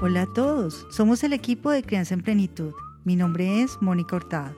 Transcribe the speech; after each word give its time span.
Hola 0.00 0.22
a 0.22 0.32
todos, 0.32 0.86
somos 0.90 1.24
el 1.24 1.32
equipo 1.32 1.72
de 1.72 1.82
Crianza 1.82 2.14
en 2.14 2.22
Plenitud. 2.22 2.72
Mi 3.04 3.16
nombre 3.16 3.62
es 3.62 3.82
Mónica 3.82 4.14
Hurtado. 4.14 4.54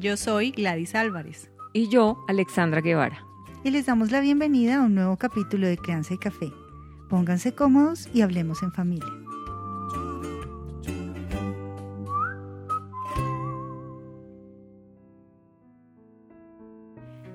Yo 0.00 0.16
soy 0.16 0.50
Gladys 0.50 0.96
Álvarez. 0.96 1.52
Y 1.72 1.88
yo, 1.88 2.24
Alexandra 2.26 2.80
Guevara. 2.80 3.24
Y 3.62 3.70
les 3.70 3.86
damos 3.86 4.10
la 4.10 4.18
bienvenida 4.18 4.78
a 4.78 4.82
un 4.82 4.96
nuevo 4.96 5.16
capítulo 5.18 5.68
de 5.68 5.78
Crianza 5.78 6.14
y 6.14 6.18
Café. 6.18 6.52
Pónganse 7.08 7.54
cómodos 7.54 8.08
y 8.12 8.22
hablemos 8.22 8.60
en 8.64 8.72
familia. 8.72 9.06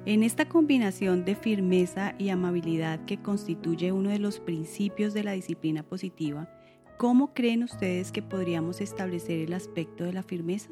En 0.05 0.23
esta 0.23 0.49
combinación 0.49 1.23
de 1.23 1.35
firmeza 1.35 2.13
y 2.17 2.27
amabilidad 2.27 3.05
que 3.05 3.21
constituye 3.21 3.93
uno 3.93 4.09
de 4.09 4.19
los 4.19 4.41
principios 4.41 5.13
de 5.13 5.23
la 5.23 5.31
disciplina 5.31 5.83
positiva, 5.83 6.49
¿cómo 6.97 7.33
creen 7.33 7.63
ustedes 7.63 8.11
que 8.11 8.21
podríamos 8.21 8.81
establecer 8.81 9.39
el 9.39 9.53
aspecto 9.53 10.03
de 10.03 10.13
la 10.13 10.23
firmeza? 10.23 10.69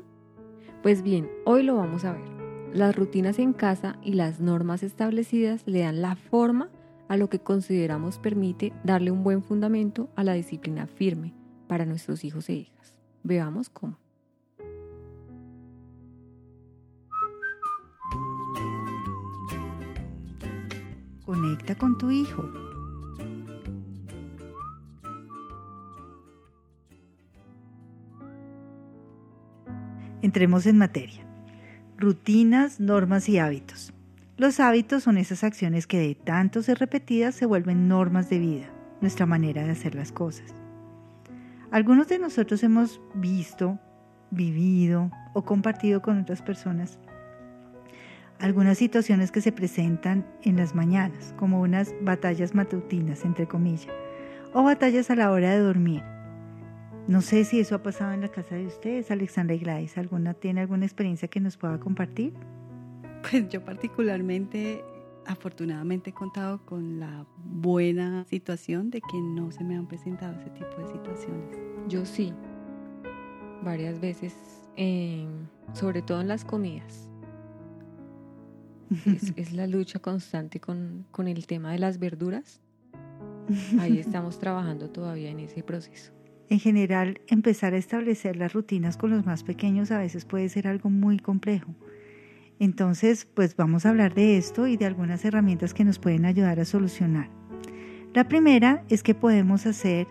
Pues 0.84 1.02
bien, 1.02 1.30
hoy 1.46 1.64
lo 1.64 1.76
vamos 1.76 2.06
a 2.06 2.14
ver. 2.14 2.30
Las 2.74 2.96
rutinas 2.96 3.40
en 3.40 3.54
casa 3.54 3.98
y 4.04 4.14
las 4.14 4.40
normas 4.40 4.84
establecidas 4.84 5.64
le 5.66 5.80
dan 5.80 6.02
la 6.02 6.16
forma 6.16 6.70
a 7.08 7.18
lo 7.18 7.30
que 7.30 7.40
consideramos 7.40 8.20
permite 8.20 8.72
darle 8.84 9.12
un 9.12 9.24
buen 9.24 9.44
fundamento 9.44 10.10
a 10.16 10.24
la 10.24 10.34
disciplina 10.34 10.86
firme 10.86 11.34
para 11.68 11.86
nuestros 11.86 12.24
hijos 12.24 12.48
e 12.50 12.54
hijas. 12.54 12.94
Veamos 13.24 13.70
cómo. 13.70 13.98
Conecta 21.26 21.76
con 21.76 21.98
tu 21.98 22.10
hijo. 22.10 22.69
Entremos 30.30 30.68
en 30.68 30.78
materia. 30.78 31.26
Rutinas, 31.98 32.80
normas 32.80 33.28
y 33.30 33.40
hábitos. 33.40 33.94
Los 34.38 34.60
hábitos 34.60 35.02
son 35.02 35.18
esas 35.18 35.44
acciones 35.44 35.88
que 35.88 35.98
de 35.98 36.14
tanto 36.14 36.62
ser 36.62 36.78
repetidas 36.78 37.34
se 37.34 37.48
vuelven 37.48 37.88
normas 37.88 38.30
de 38.30 38.38
vida, 38.38 38.68
nuestra 39.02 39.26
manera 39.26 39.64
de 39.64 39.72
hacer 39.72 39.96
las 39.96 40.12
cosas. 40.12 40.54
Algunos 41.72 42.10
de 42.10 42.20
nosotros 42.20 42.62
hemos 42.62 43.02
visto, 43.16 43.80
vivido 44.30 45.10
o 45.34 45.46
compartido 45.46 46.04
con 46.04 46.20
otras 46.20 46.44
personas 46.44 47.00
algunas 48.40 48.78
situaciones 48.78 49.32
que 49.32 49.42
se 49.42 49.52
presentan 49.52 50.28
en 50.44 50.58
las 50.58 50.76
mañanas, 50.76 51.34
como 51.40 51.60
unas 51.60 51.96
batallas 52.02 52.54
matutinas, 52.54 53.26
entre 53.26 53.48
comillas, 53.48 53.88
o 54.54 54.62
batallas 54.62 55.10
a 55.10 55.16
la 55.16 55.32
hora 55.32 55.50
de 55.50 55.60
dormir. 55.60 56.04
No 57.10 57.22
sé 57.22 57.44
si 57.44 57.60
eso 57.60 57.74
ha 57.74 57.82
pasado 57.82 58.14
en 58.14 58.22
la 58.22 58.28
casa 58.28 58.54
de 58.54 58.68
ustedes, 58.68 59.10
Alexandra 59.10 59.56
y 59.56 59.58
Gladys. 59.58 59.98
¿Alguna 59.98 60.36
tiene 60.36 60.62
alguna 60.62 60.86
experiencia 60.86 61.28
que 61.28 61.40
nos 61.40 61.58
pueda 61.58 61.80
compartir? 61.80 62.34
Pues 63.24 63.50
yo 63.50 63.66
particularmente, 63.66 64.86
afortunadamente 65.26 66.12
he 66.12 66.14
contado 66.14 66.64
con 66.66 67.00
la 67.00 67.26
buena 67.44 68.26
situación 68.26 68.92
de 68.92 69.02
que 69.02 69.20
no 69.20 69.52
se 69.52 69.64
me 69.64 69.76
han 69.76 69.88
presentado 69.88 70.40
ese 70.40 70.52
tipo 70.52 70.70
de 70.78 70.86
situaciones. 70.86 71.58
Yo 71.88 72.06
sí, 72.06 72.32
varias 73.64 74.00
veces, 74.00 74.36
eh, 74.78 75.26
sobre 75.74 76.04
todo 76.04 76.22
en 76.22 76.28
las 76.28 76.46
comidas 76.46 77.10
es, 79.36 79.52
la 79.52 79.66
lucha 79.66 79.98
constante 79.98 80.60
con, 80.60 81.08
con 81.10 81.28
el 81.28 81.48
tema 81.48 81.72
de 81.72 81.80
las 81.80 81.98
verduras. 81.98 82.62
Ahí 83.80 83.98
estamos 83.98 84.38
trabajando 84.38 84.92
todavía 84.92 85.32
en 85.32 85.40
ese 85.40 85.64
proceso. 85.64 86.19
En 86.50 86.60
general, 86.60 87.22
empezar 87.28 87.74
a 87.74 87.78
establecer 87.78 88.36
las 88.36 88.54
rutinas 88.54 88.98
con 88.98 89.12
los 89.12 89.26
más 89.26 89.44
pequeños 89.44 89.92
a 89.92 90.00
veces 90.00 90.26
puede 90.26 90.50
ser 90.50 90.68
algo 90.68 90.90
muy 90.90 91.20
complejo. 91.20 91.76
Entonces, 92.60 93.26
pues 93.26 93.56
vamos 93.56 93.86
a 93.86 93.90
hablar 93.90 94.14
de 94.14 94.38
esto 94.38 94.68
y 94.68 94.76
de 94.76 94.86
algunas 94.86 95.24
herramientas 95.24 95.74
que 95.74 95.86
nos 95.86 96.00
pueden 96.00 96.26
ayudar 96.26 96.60
a 96.60 96.66
solucionar. 96.66 97.30
La 98.14 98.28
primera 98.28 98.84
es 98.90 99.04
que 99.04 99.14
podemos 99.14 99.66
hacer 99.66 100.08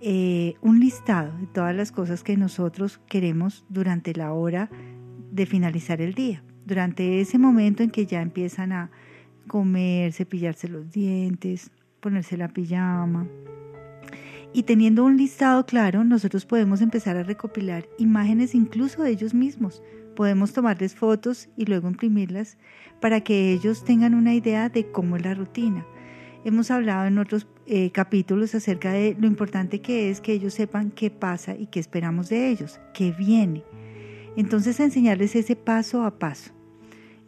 eh, 0.00 0.54
un 0.62 0.80
listado 0.80 1.36
de 1.38 1.46
todas 1.46 1.76
las 1.76 1.92
cosas 1.92 2.22
que 2.22 2.36
nosotros 2.36 3.00
queremos 3.06 3.64
durante 3.68 4.14
la 4.14 4.32
hora 4.32 4.70
de 5.30 5.46
finalizar 5.46 6.00
el 6.00 6.14
día 6.14 6.42
durante 6.66 7.20
ese 7.20 7.38
momento 7.38 7.82
en 7.82 7.90
que 7.90 8.06
ya 8.06 8.20
empiezan 8.20 8.72
a 8.72 8.90
comer, 9.46 10.12
cepillarse 10.12 10.68
los 10.68 10.90
dientes, 10.90 11.70
ponerse 12.00 12.36
la 12.36 12.48
pijama. 12.48 13.26
Y 14.56 14.62
teniendo 14.62 15.04
un 15.04 15.18
listado 15.18 15.66
claro, 15.66 16.02
nosotros 16.02 16.46
podemos 16.46 16.80
empezar 16.80 17.14
a 17.18 17.22
recopilar 17.22 17.86
imágenes 17.98 18.54
incluso 18.54 19.02
de 19.02 19.10
ellos 19.10 19.34
mismos. 19.34 19.82
Podemos 20.14 20.54
tomarles 20.54 20.94
fotos 20.94 21.50
y 21.58 21.66
luego 21.66 21.88
imprimirlas 21.88 22.56
para 22.98 23.20
que 23.20 23.52
ellos 23.52 23.84
tengan 23.84 24.14
una 24.14 24.32
idea 24.32 24.70
de 24.70 24.90
cómo 24.90 25.16
es 25.16 25.26
la 25.26 25.34
rutina. 25.34 25.84
Hemos 26.42 26.70
hablado 26.70 27.04
en 27.04 27.18
otros 27.18 27.46
eh, 27.66 27.90
capítulos 27.90 28.54
acerca 28.54 28.92
de 28.92 29.14
lo 29.20 29.26
importante 29.26 29.82
que 29.82 30.08
es 30.08 30.22
que 30.22 30.32
ellos 30.32 30.54
sepan 30.54 30.90
qué 30.90 31.10
pasa 31.10 31.54
y 31.54 31.66
qué 31.66 31.78
esperamos 31.78 32.30
de 32.30 32.48
ellos, 32.48 32.80
qué 32.94 33.12
viene. 33.12 33.62
Entonces 34.38 34.80
enseñarles 34.80 35.36
ese 35.36 35.56
paso 35.56 36.02
a 36.02 36.18
paso. 36.18 36.52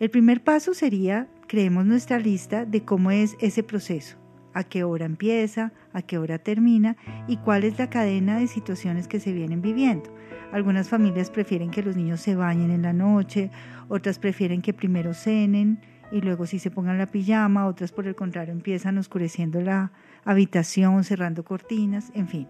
El 0.00 0.08
primer 0.08 0.42
paso 0.42 0.72
sería, 0.72 1.28
creemos 1.46 1.84
nuestra 1.84 2.18
lista 2.18 2.64
de 2.64 2.86
cómo 2.86 3.10
es 3.10 3.36
ese 3.38 3.62
proceso, 3.62 4.16
a 4.58 4.64
qué 4.64 4.82
hora 4.82 5.06
empieza, 5.06 5.72
a 5.92 6.02
qué 6.02 6.19
hora 6.19 6.38
termina 6.38 6.96
y 7.28 7.36
cuál 7.36 7.62
es 7.62 7.78
la 7.78 7.88
cadena 7.88 8.41
de 8.41 8.48
situaciones 8.48 9.06
que 9.06 9.20
se 9.20 9.32
vienen 9.32 9.62
viviendo. 9.62 10.12
Algunas 10.50 10.88
familias 10.88 11.30
prefieren 11.30 11.70
que 11.70 11.84
los 11.84 11.96
niños 11.96 12.20
se 12.20 12.34
bañen 12.34 12.72
en 12.72 12.82
la 12.82 12.92
noche, 12.92 13.52
otras 13.88 14.19
prefieren 14.19 14.60
que 14.60 14.72
primero 14.72 15.14
cenen 15.14 15.78
y 16.10 16.22
luego 16.22 16.44
sí 16.44 16.58
se 16.58 16.72
pongan 16.72 16.98
la 16.98 17.12
pijama, 17.12 17.69
otras 17.69 17.92
por 17.92 18.08
el 18.08 18.16
contrario 18.16 18.52
empiezan 18.52 18.98
oscureciendo 18.98 19.60
la 19.60 19.92
habitación, 20.24 21.04
cerrando 21.04 21.44
cortinas, 21.44 22.10
en 22.14 22.26
fin. 22.26 22.48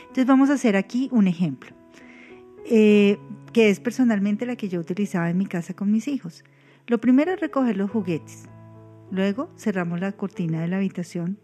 Entonces 0.00 0.26
vamos 0.26 0.48
a 0.48 0.54
hacer 0.54 0.74
aquí 0.74 1.10
un 1.12 1.26
ejemplo. 1.26 1.76
Eh, 2.66 3.18
que 3.52 3.68
es 3.68 3.78
personalmente 3.78 4.46
la 4.46 4.56
que 4.56 4.70
yo 4.70 4.80
utilizaba 4.80 5.28
en 5.28 5.36
mi 5.36 5.44
casa 5.44 5.74
con 5.74 5.92
mis 5.92 6.08
hijos. 6.08 6.44
Lo 6.86 6.98
primero 6.98 7.32
es 7.32 7.40
recoger 7.40 7.76
los 7.76 7.90
juguetes. 7.90 8.48
Luego 9.14 9.48
cerramos 9.56 10.00
la 10.00 10.10
cortina 10.10 10.60
de 10.60 10.66
la 10.66 10.78
habitación. 10.78 11.38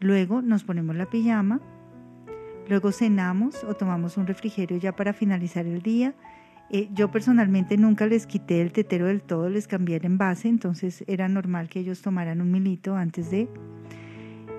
Luego 0.00 0.40
nos 0.40 0.64
ponemos 0.64 0.96
la 0.96 1.04
pijama. 1.04 1.60
Luego 2.66 2.92
cenamos 2.92 3.62
o 3.64 3.74
tomamos 3.74 4.16
un 4.16 4.26
refrigerio 4.26 4.78
ya 4.78 4.96
para 4.96 5.12
finalizar 5.12 5.66
el 5.66 5.82
día. 5.82 6.14
Eh, 6.70 6.88
yo 6.94 7.10
personalmente 7.10 7.76
nunca 7.76 8.06
les 8.06 8.26
quité 8.26 8.62
el 8.62 8.72
tetero 8.72 9.04
del 9.04 9.20
todo, 9.20 9.50
les 9.50 9.68
cambié 9.68 9.96
el 9.96 10.06
envase, 10.06 10.48
entonces 10.48 11.04
era 11.06 11.28
normal 11.28 11.68
que 11.68 11.80
ellos 11.80 12.00
tomaran 12.00 12.40
un 12.40 12.50
milito 12.50 12.96
antes 12.96 13.30
de. 13.30 13.50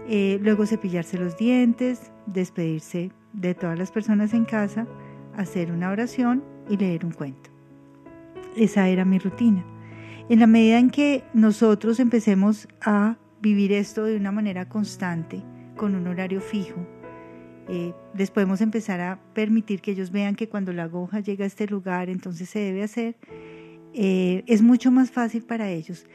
Eh, 0.08 0.38
luego 0.40 0.68
cepillarse 0.68 1.18
los 1.18 1.36
dientes, 1.36 2.12
despedirse 2.28 3.10
de 3.32 3.56
todas 3.56 3.80
las 3.80 3.92
personas 3.92 4.36
en 4.36 4.46
casa 4.46 4.86
hacer 5.36 5.72
una 5.72 5.90
oración 5.90 6.44
y 6.70 6.78
leer 6.78 7.06
un 7.06 7.12
cuento. 7.12 7.50
Esa 8.56 8.88
era 8.88 9.04
mi 9.04 9.18
rutina. 9.18 9.66
En 10.30 10.40
la 10.40 10.48
medida 10.48 10.80
en 10.80 10.90
que 10.90 11.24
nosotros 11.34 12.00
empecemos 12.00 12.70
a 12.80 13.18
vivir 13.42 13.74
esto 13.74 14.06
de 14.06 14.16
una 14.16 14.32
manera 14.32 14.70
constante, 14.70 15.44
con 15.76 15.96
un 15.96 16.08
horario 16.08 16.40
fijo, 16.40 16.88
eh, 17.68 17.94
les 18.16 18.32
podemos 18.32 18.62
empezar 18.62 19.02
a 19.02 19.20
permitir 19.34 19.82
que 19.82 19.92
ellos 19.92 20.12
vean 20.12 20.36
que 20.36 20.48
cuando 20.48 20.72
la 20.72 20.84
aguja 20.84 21.20
llega 21.20 21.44
a 21.44 21.48
este 21.48 21.68
lugar, 21.68 22.10
entonces 22.10 22.50
se 22.50 22.60
debe 22.60 22.84
hacer. 22.84 23.18
Eh, 23.94 24.44
es 24.48 24.62
mucho 24.62 24.92
más 24.92 25.12
fácil 25.12 25.44
para 25.44 25.70
ellos. 25.70 26.06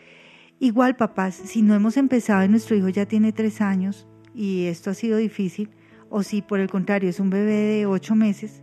Igual, 0.58 0.96
papás, 0.96 1.34
si 1.34 1.60
no 1.60 1.74
hemos 1.74 1.98
empezado 1.98 2.42
y 2.44 2.48
nuestro 2.48 2.76
hijo 2.76 2.88
ya 2.88 3.06
tiene 3.06 3.32
tres 3.32 3.60
años 3.60 4.08
y 4.34 4.64
esto 4.64 4.90
ha 4.90 4.94
sido 4.94 5.18
difícil, 5.18 5.70
o 6.08 6.22
si 6.22 6.40
por 6.40 6.60
el 6.60 6.70
contrario 6.70 7.10
es 7.10 7.20
un 7.20 7.28
bebé 7.28 7.52
de 7.52 7.86
ocho 7.86 8.14
meses, 8.14 8.62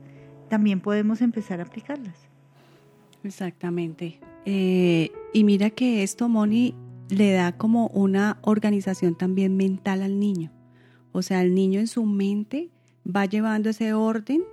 también 0.49 0.79
podemos 0.81 1.21
empezar 1.21 1.59
a 1.59 1.63
aplicarlas. 1.63 2.17
Exactamente. 3.23 4.19
Eh, 4.45 5.11
y 5.33 5.43
mira 5.43 5.69
que 5.69 6.03
esto, 6.03 6.29
Moni, 6.29 6.75
le 7.09 7.31
da 7.33 7.57
como 7.57 7.87
una 7.87 8.39
organización 8.41 9.15
también 9.15 9.57
mental 9.57 10.01
al 10.01 10.19
niño. 10.19 10.51
O 11.11 11.21
sea, 11.21 11.41
el 11.41 11.55
niño 11.55 11.79
en 11.79 11.87
su 11.87 12.05
mente 12.05 12.69
va 13.05 13.25
llevando 13.25 13.69
ese 13.69 13.93
orden 13.93 14.43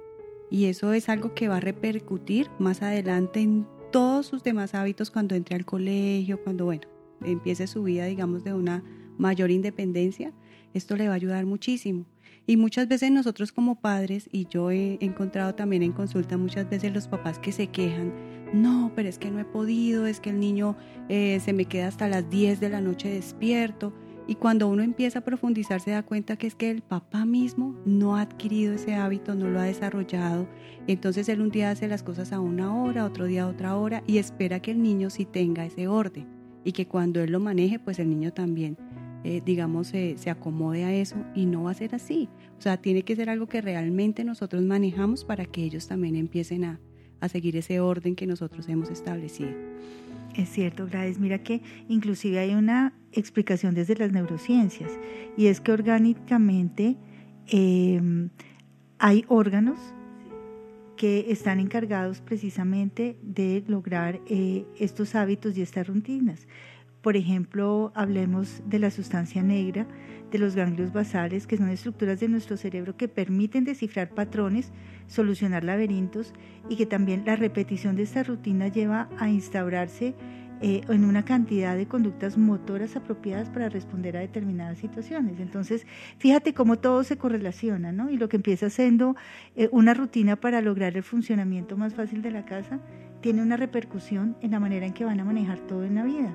y 0.50 0.66
eso 0.66 0.92
es 0.92 1.08
algo 1.08 1.34
que 1.34 1.48
va 1.48 1.56
a 1.56 1.60
repercutir 1.60 2.50
más 2.58 2.82
adelante 2.82 3.40
en 3.40 3.66
todos 3.90 4.26
sus 4.26 4.42
demás 4.42 4.74
hábitos 4.74 5.10
cuando 5.10 5.34
entre 5.34 5.56
al 5.56 5.64
colegio, 5.64 6.42
cuando, 6.42 6.64
bueno, 6.64 6.82
empiece 7.24 7.66
su 7.66 7.82
vida, 7.82 8.06
digamos, 8.06 8.44
de 8.44 8.54
una 8.54 8.82
mayor 9.18 9.50
independencia. 9.50 10.32
Esto 10.74 10.96
le 10.96 11.06
va 11.08 11.14
a 11.14 11.16
ayudar 11.16 11.46
muchísimo. 11.46 12.06
Y 12.46 12.56
muchas 12.56 12.88
veces 12.88 13.10
nosotros 13.10 13.52
como 13.52 13.76
padres, 13.76 14.28
y 14.32 14.46
yo 14.48 14.70
he 14.70 14.98
encontrado 15.00 15.54
también 15.54 15.82
en 15.82 15.92
consulta 15.92 16.36
muchas 16.36 16.68
veces 16.68 16.92
los 16.92 17.06
papás 17.06 17.38
que 17.38 17.52
se 17.52 17.68
quejan, 17.68 18.12
no, 18.52 18.92
pero 18.94 19.08
es 19.08 19.18
que 19.18 19.30
no 19.30 19.38
he 19.38 19.44
podido, 19.44 20.06
es 20.06 20.20
que 20.20 20.30
el 20.30 20.40
niño 20.40 20.76
eh, 21.08 21.40
se 21.40 21.52
me 21.52 21.64
queda 21.64 21.88
hasta 21.88 22.08
las 22.08 22.28
10 22.28 22.60
de 22.60 22.68
la 22.68 22.80
noche 22.80 23.08
despierto. 23.08 23.92
Y 24.28 24.36
cuando 24.36 24.68
uno 24.68 24.82
empieza 24.82 25.20
a 25.20 25.24
profundizar 25.24 25.80
se 25.80 25.90
da 25.90 26.04
cuenta 26.04 26.36
que 26.36 26.46
es 26.46 26.54
que 26.54 26.70
el 26.70 26.82
papá 26.82 27.24
mismo 27.24 27.74
no 27.84 28.16
ha 28.16 28.22
adquirido 28.22 28.74
ese 28.74 28.94
hábito, 28.94 29.34
no 29.34 29.48
lo 29.48 29.58
ha 29.58 29.64
desarrollado. 29.64 30.46
Entonces 30.86 31.28
él 31.28 31.40
un 31.40 31.50
día 31.50 31.70
hace 31.70 31.88
las 31.88 32.02
cosas 32.02 32.32
a 32.32 32.40
una 32.40 32.74
hora, 32.74 33.04
otro 33.04 33.26
día 33.26 33.44
a 33.44 33.48
otra 33.48 33.76
hora 33.76 34.04
y 34.06 34.18
espera 34.18 34.60
que 34.60 34.70
el 34.70 34.82
niño 34.82 35.10
sí 35.10 35.24
tenga 35.24 35.64
ese 35.64 35.88
orden 35.88 36.28
y 36.64 36.72
que 36.72 36.86
cuando 36.86 37.20
él 37.20 37.32
lo 37.32 37.40
maneje, 37.40 37.78
pues 37.78 37.98
el 37.98 38.08
niño 38.08 38.32
también, 38.32 38.76
eh, 39.24 39.42
digamos, 39.44 39.88
se 39.88 40.30
acomode 40.30 40.84
a 40.84 40.92
eso 40.94 41.16
y 41.34 41.46
no 41.46 41.64
va 41.64 41.70
a 41.70 41.74
ser 41.74 41.94
así. 41.94 42.28
O 42.58 42.62
sea, 42.62 42.76
tiene 42.76 43.02
que 43.02 43.16
ser 43.16 43.30
algo 43.30 43.46
que 43.46 43.60
realmente 43.60 44.24
nosotros 44.24 44.62
manejamos 44.62 45.24
para 45.24 45.44
que 45.46 45.62
ellos 45.62 45.88
también 45.88 46.16
empiecen 46.16 46.64
a, 46.64 46.80
a 47.20 47.28
seguir 47.28 47.56
ese 47.56 47.80
orden 47.80 48.16
que 48.16 48.26
nosotros 48.26 48.68
hemos 48.68 48.90
establecido. 48.90 49.52
Es 50.36 50.48
cierto, 50.48 50.86
Gladys. 50.86 51.18
Mira 51.18 51.38
que 51.38 51.62
inclusive 51.88 52.38
hay 52.38 52.54
una 52.54 52.94
explicación 53.12 53.74
desde 53.74 53.96
las 53.96 54.12
neurociencias 54.12 54.90
y 55.36 55.46
es 55.46 55.60
que 55.60 55.72
orgánicamente 55.72 56.96
em, 57.48 58.30
hay 58.98 59.24
órganos 59.28 59.78
que 60.96 61.26
están 61.30 61.60
encargados 61.60 62.20
precisamente 62.20 63.18
de 63.22 63.64
lograr 63.66 64.20
eh, 64.26 64.64
estos 64.78 65.14
hábitos 65.14 65.56
y 65.58 65.62
estas 65.62 65.86
rutinas. 65.86 66.46
Por 67.02 67.16
ejemplo, 67.16 67.90
hablemos 67.96 68.62
de 68.64 68.78
la 68.78 68.90
sustancia 68.90 69.42
negra, 69.42 69.86
de 70.30 70.38
los 70.38 70.54
ganglios 70.54 70.92
basales, 70.92 71.48
que 71.48 71.56
son 71.56 71.68
estructuras 71.68 72.20
de 72.20 72.28
nuestro 72.28 72.56
cerebro 72.56 72.96
que 72.96 73.08
permiten 73.08 73.64
descifrar 73.64 74.10
patrones, 74.10 74.72
solucionar 75.08 75.64
laberintos 75.64 76.32
y 76.68 76.76
que 76.76 76.86
también 76.86 77.24
la 77.26 77.34
repetición 77.34 77.96
de 77.96 78.04
esta 78.04 78.22
rutina 78.22 78.68
lleva 78.68 79.08
a 79.18 79.28
instaurarse 79.28 80.14
eh, 80.62 80.82
en 80.88 81.04
una 81.04 81.24
cantidad 81.24 81.76
de 81.76 81.88
conductas 81.88 82.38
motoras 82.38 82.94
apropiadas 82.94 83.50
para 83.50 83.68
responder 83.68 84.16
a 84.16 84.20
determinadas 84.20 84.78
situaciones. 84.78 85.40
Entonces, 85.40 85.84
fíjate 86.18 86.54
cómo 86.54 86.78
todo 86.78 87.02
se 87.02 87.18
correlaciona, 87.18 87.90
¿no? 87.90 88.10
Y 88.10 88.16
lo 88.16 88.28
que 88.28 88.36
empieza 88.36 88.70
siendo 88.70 89.16
eh, 89.56 89.68
una 89.72 89.92
rutina 89.92 90.36
para 90.36 90.62
lograr 90.62 90.96
el 90.96 91.02
funcionamiento 91.02 91.76
más 91.76 91.94
fácil 91.94 92.22
de 92.22 92.30
la 92.30 92.44
casa 92.44 92.78
tiene 93.20 93.42
una 93.42 93.56
repercusión 93.56 94.36
en 94.40 94.52
la 94.52 94.60
manera 94.60 94.86
en 94.86 94.92
que 94.92 95.04
van 95.04 95.18
a 95.18 95.24
manejar 95.24 95.58
todo 95.66 95.84
en 95.84 95.96
la 95.96 96.04
vida. 96.04 96.32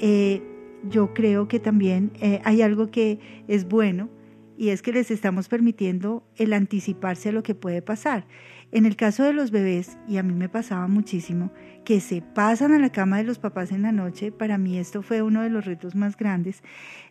Eh, 0.00 0.42
yo 0.88 1.14
creo 1.14 1.48
que 1.48 1.58
también 1.58 2.12
eh, 2.20 2.40
hay 2.44 2.62
algo 2.62 2.90
que 2.90 3.18
es 3.48 3.66
bueno 3.66 4.08
y 4.56 4.70
es 4.70 4.82
que 4.82 4.92
les 4.92 5.10
estamos 5.10 5.48
permitiendo 5.48 6.24
el 6.36 6.52
anticiparse 6.52 7.28
a 7.28 7.32
lo 7.32 7.42
que 7.42 7.54
puede 7.54 7.82
pasar. 7.82 8.26
En 8.72 8.84
el 8.84 8.96
caso 8.96 9.22
de 9.22 9.32
los 9.32 9.50
bebés, 9.50 9.96
y 10.08 10.16
a 10.16 10.22
mí 10.22 10.34
me 10.34 10.48
pasaba 10.48 10.88
muchísimo, 10.88 11.52
que 11.84 12.00
se 12.00 12.20
pasan 12.20 12.72
a 12.72 12.78
la 12.78 12.90
cama 12.90 13.18
de 13.18 13.24
los 13.24 13.38
papás 13.38 13.70
en 13.70 13.82
la 13.82 13.92
noche, 13.92 14.32
para 14.32 14.58
mí 14.58 14.76
esto 14.78 15.02
fue 15.02 15.22
uno 15.22 15.42
de 15.42 15.50
los 15.50 15.64
retos 15.64 15.94
más 15.94 16.16
grandes. 16.16 16.62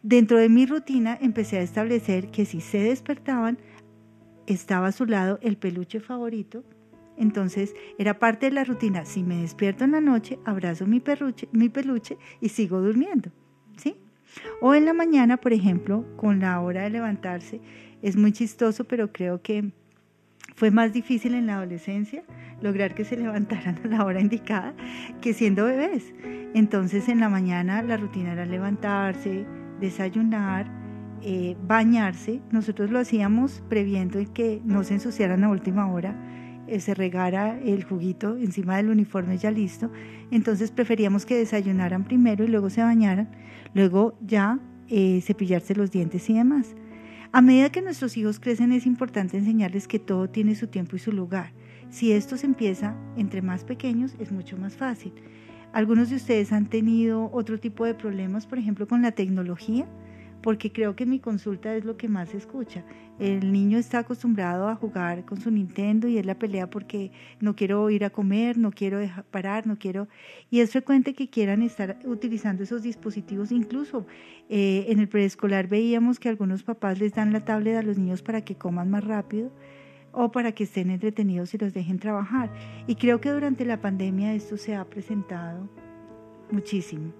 Dentro 0.03 0.37
de 0.37 0.49
mi 0.49 0.65
rutina 0.65 1.17
empecé 1.21 1.57
a 1.57 1.61
establecer 1.61 2.29
que 2.29 2.45
si 2.45 2.61
se 2.61 2.79
despertaban, 2.79 3.57
estaba 4.47 4.87
a 4.87 4.91
su 4.91 5.05
lado 5.05 5.39
el 5.41 5.57
peluche 5.57 5.99
favorito. 5.99 6.63
Entonces 7.17 7.73
era 7.97 8.19
parte 8.19 8.47
de 8.47 8.51
la 8.51 8.63
rutina, 8.63 9.05
si 9.05 9.23
me 9.23 9.41
despierto 9.41 9.83
en 9.83 9.91
la 9.91 10.01
noche, 10.01 10.39
abrazo 10.45 10.85
mi, 10.85 10.99
peluche 10.99 12.17
y 12.41 12.49
sigo 12.49 12.81
durmiendo. 12.81 13.31
¿sí? 13.77 13.97
O 14.61 14.73
en 14.73 14.85
la 14.85 14.93
mañana, 14.93 15.37
por 15.37 15.53
ejemplo, 15.53 16.05
con 16.17 16.39
la 16.39 16.59
hora 16.59 16.83
de 16.83 16.89
levantarse, 16.89 17.61
es 18.01 18.17
muy 18.17 18.31
chistoso, 18.31 18.83
pero 18.83 19.11
creo 19.11 19.41
que 19.41 19.71
fue 20.55 20.71
más 20.71 20.93
difícil 20.93 21.35
en 21.35 21.47
la 21.47 21.55
adolescencia 21.55 22.23
lograr 22.61 22.95
que 22.95 23.05
se 23.05 23.17
levantaran 23.17 23.79
a 23.83 23.87
la 23.87 24.05
hora 24.05 24.19
indicada 24.19 24.73
que 25.21 25.33
siendo 25.33 25.65
bebés. 25.65 26.13
Entonces 26.53 27.09
en 27.09 27.19
la 27.19 27.29
mañana 27.29 27.81
la 27.81 27.97
rutina 27.97 28.33
era 28.33 28.45
levantarse, 28.45 29.45
desayunar, 29.79 30.71
eh, 31.21 31.57
bañarse. 31.65 32.41
Nosotros 32.51 32.91
lo 32.91 32.99
hacíamos 32.99 33.63
previendo 33.69 34.19
que 34.33 34.61
no 34.63 34.83
se 34.83 34.95
ensuciaran 34.95 35.43
a 35.43 35.49
última 35.49 35.91
hora 35.91 36.15
eh, 36.67 36.79
se 36.79 36.93
regara 36.93 37.59
el 37.59 37.83
juguito 37.83 38.37
encima 38.37 38.77
del 38.77 38.89
uniforme 38.89 39.37
ya 39.37 39.51
listo. 39.51 39.91
Entonces 40.31 40.71
preferíamos 40.71 41.25
que 41.25 41.37
desayunaran 41.37 42.03
primero 42.03 42.43
y 42.43 42.47
luego 42.47 42.69
se 42.69 42.81
bañaran, 42.81 43.29
luego 43.73 44.17
ya 44.21 44.59
eh, 44.87 45.21
cepillarse 45.21 45.75
los 45.75 45.91
dientes 45.91 46.29
y 46.29 46.33
demás. 46.33 46.75
A 47.31 47.41
medida 47.41 47.69
que 47.69 47.81
nuestros 47.81 48.15
hijos 48.17 48.39
crecen 48.39 48.71
es 48.71 48.85
importante 48.85 49.37
enseñarles 49.37 49.87
que 49.87 49.99
todo 49.99 50.29
tiene 50.29 50.55
su 50.55 50.67
tiempo 50.67 50.95
y 50.95 50.99
su 50.99 51.11
lugar. 51.11 51.51
Si 51.89 52.11
esto 52.11 52.37
se 52.37 52.45
empieza 52.45 52.95
entre 53.17 53.41
más 53.41 53.63
pequeños 53.63 54.15
es 54.19 54.31
mucho 54.31 54.57
más 54.57 54.75
fácil. 54.75 55.13
Algunos 55.73 56.09
de 56.09 56.15
ustedes 56.15 56.53
han 56.53 56.67
tenido 56.67 57.29
otro 57.33 57.59
tipo 57.59 57.83
de 57.85 57.93
problemas, 57.93 58.47
por 58.47 58.57
ejemplo, 58.57 58.87
con 58.87 59.01
la 59.01 59.11
tecnología 59.11 59.85
porque 60.45 60.71
creo 60.71 60.95
que 60.95 61.07
mi 61.07 61.17
consulta 61.17 61.75
es 61.75 61.85
lo 61.85 61.97
que 61.97 62.07
más 62.07 62.29
se 62.29 62.37
escucha. 62.37 62.83
El 63.17 63.51
niño 63.51 63.79
está 63.79 63.97
acostumbrado 63.97 64.67
a 64.67 64.75
jugar 64.75 65.25
con 65.25 65.41
su 65.41 65.49
Nintendo 65.49 66.07
y 66.07 66.19
es 66.19 66.25
la 66.27 66.37
pelea 66.37 66.69
porque 66.69 67.11
no 67.39 67.55
quiero 67.55 67.89
ir 67.89 68.05
a 68.05 68.11
comer, 68.11 68.55
no 68.55 68.69
quiero 68.69 68.99
dejar 68.99 69.23
parar, 69.23 69.65
no 69.65 69.79
quiero... 69.79 70.07
Y 70.51 70.59
es 70.59 70.69
frecuente 70.69 71.15
que 71.15 71.31
quieran 71.31 71.63
estar 71.63 71.97
utilizando 72.05 72.61
esos 72.61 72.83
dispositivos. 72.83 73.51
Incluso 73.51 74.05
eh, 74.47 74.85
en 74.89 74.99
el 74.99 75.07
preescolar 75.07 75.67
veíamos 75.67 76.19
que 76.19 76.29
algunos 76.29 76.61
papás 76.61 76.99
les 76.99 77.15
dan 77.15 77.33
la 77.33 77.43
tablet 77.43 77.77
a 77.77 77.81
los 77.81 77.97
niños 77.97 78.21
para 78.21 78.41
que 78.41 78.53
coman 78.53 78.91
más 78.91 79.03
rápido 79.03 79.51
o 80.11 80.31
para 80.31 80.51
que 80.51 80.65
estén 80.65 80.91
entretenidos 80.91 81.55
y 81.55 81.57
los 81.57 81.73
dejen 81.73 81.97
trabajar. 81.97 82.53
Y 82.85 82.97
creo 82.97 83.19
que 83.19 83.31
durante 83.31 83.65
la 83.65 83.81
pandemia 83.81 84.35
esto 84.35 84.57
se 84.57 84.75
ha 84.75 84.85
presentado 84.85 85.67
muchísimo. 86.51 87.13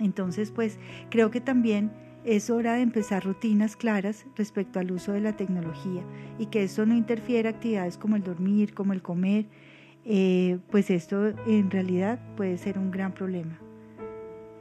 Entonces, 0.00 0.50
pues 0.50 0.78
creo 1.08 1.30
que 1.30 1.40
también 1.40 1.90
es 2.24 2.50
hora 2.50 2.74
de 2.74 2.82
empezar 2.82 3.24
rutinas 3.24 3.76
claras 3.76 4.26
respecto 4.36 4.78
al 4.78 4.92
uso 4.92 5.12
de 5.12 5.20
la 5.20 5.36
tecnología 5.36 6.02
y 6.38 6.46
que 6.46 6.62
esto 6.62 6.84
no 6.84 6.94
interfiera 6.94 7.50
actividades 7.50 7.96
como 7.96 8.16
el 8.16 8.22
dormir, 8.22 8.74
como 8.74 8.92
el 8.92 9.02
comer, 9.02 9.46
eh, 10.04 10.58
pues 10.70 10.90
esto 10.90 11.28
en 11.46 11.70
realidad 11.70 12.18
puede 12.36 12.58
ser 12.58 12.78
un 12.78 12.90
gran 12.90 13.12
problema. 13.12 13.58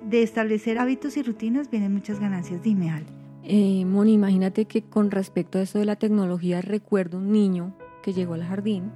De 0.04 0.24
establecer 0.24 0.80
hábitos 0.80 1.18
y 1.18 1.24
rutinas 1.24 1.70
vienen 1.70 1.94
muchas 1.94 2.20
ganancias. 2.20 2.64
Dime, 2.64 2.92
Al. 2.92 3.04
Eh, 3.44 3.84
Moni, 3.86 4.14
imagínate 4.14 4.66
que 4.66 4.84
con 4.84 5.12
respecto 5.12 5.58
a 5.58 5.62
esto 5.62 5.80
de 5.80 5.86
la 5.86 5.98
tecnología, 5.98 6.62
recuerdo 6.62 7.18
un 7.18 7.32
niño 7.32 7.74
que 8.04 8.14
llegó 8.14 8.36
al 8.36 8.44
jardín, 8.44 8.92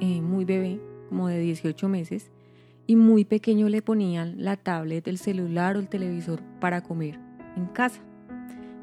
eh, 0.00 0.20
muy 0.20 0.44
bebé, 0.44 0.80
como 1.08 1.28
de 1.28 1.38
18 1.38 1.88
meses, 1.88 2.30
y 2.86 2.96
muy 2.96 3.24
pequeño 3.24 3.68
le 3.68 3.80
ponían 3.80 4.34
la 4.42 4.56
tablet, 4.56 5.06
el 5.08 5.18
celular 5.18 5.76
o 5.76 5.80
el 5.80 5.88
televisor 5.88 6.42
para 6.60 6.82
comer 6.82 7.18
en 7.56 7.66
casa. 7.66 8.00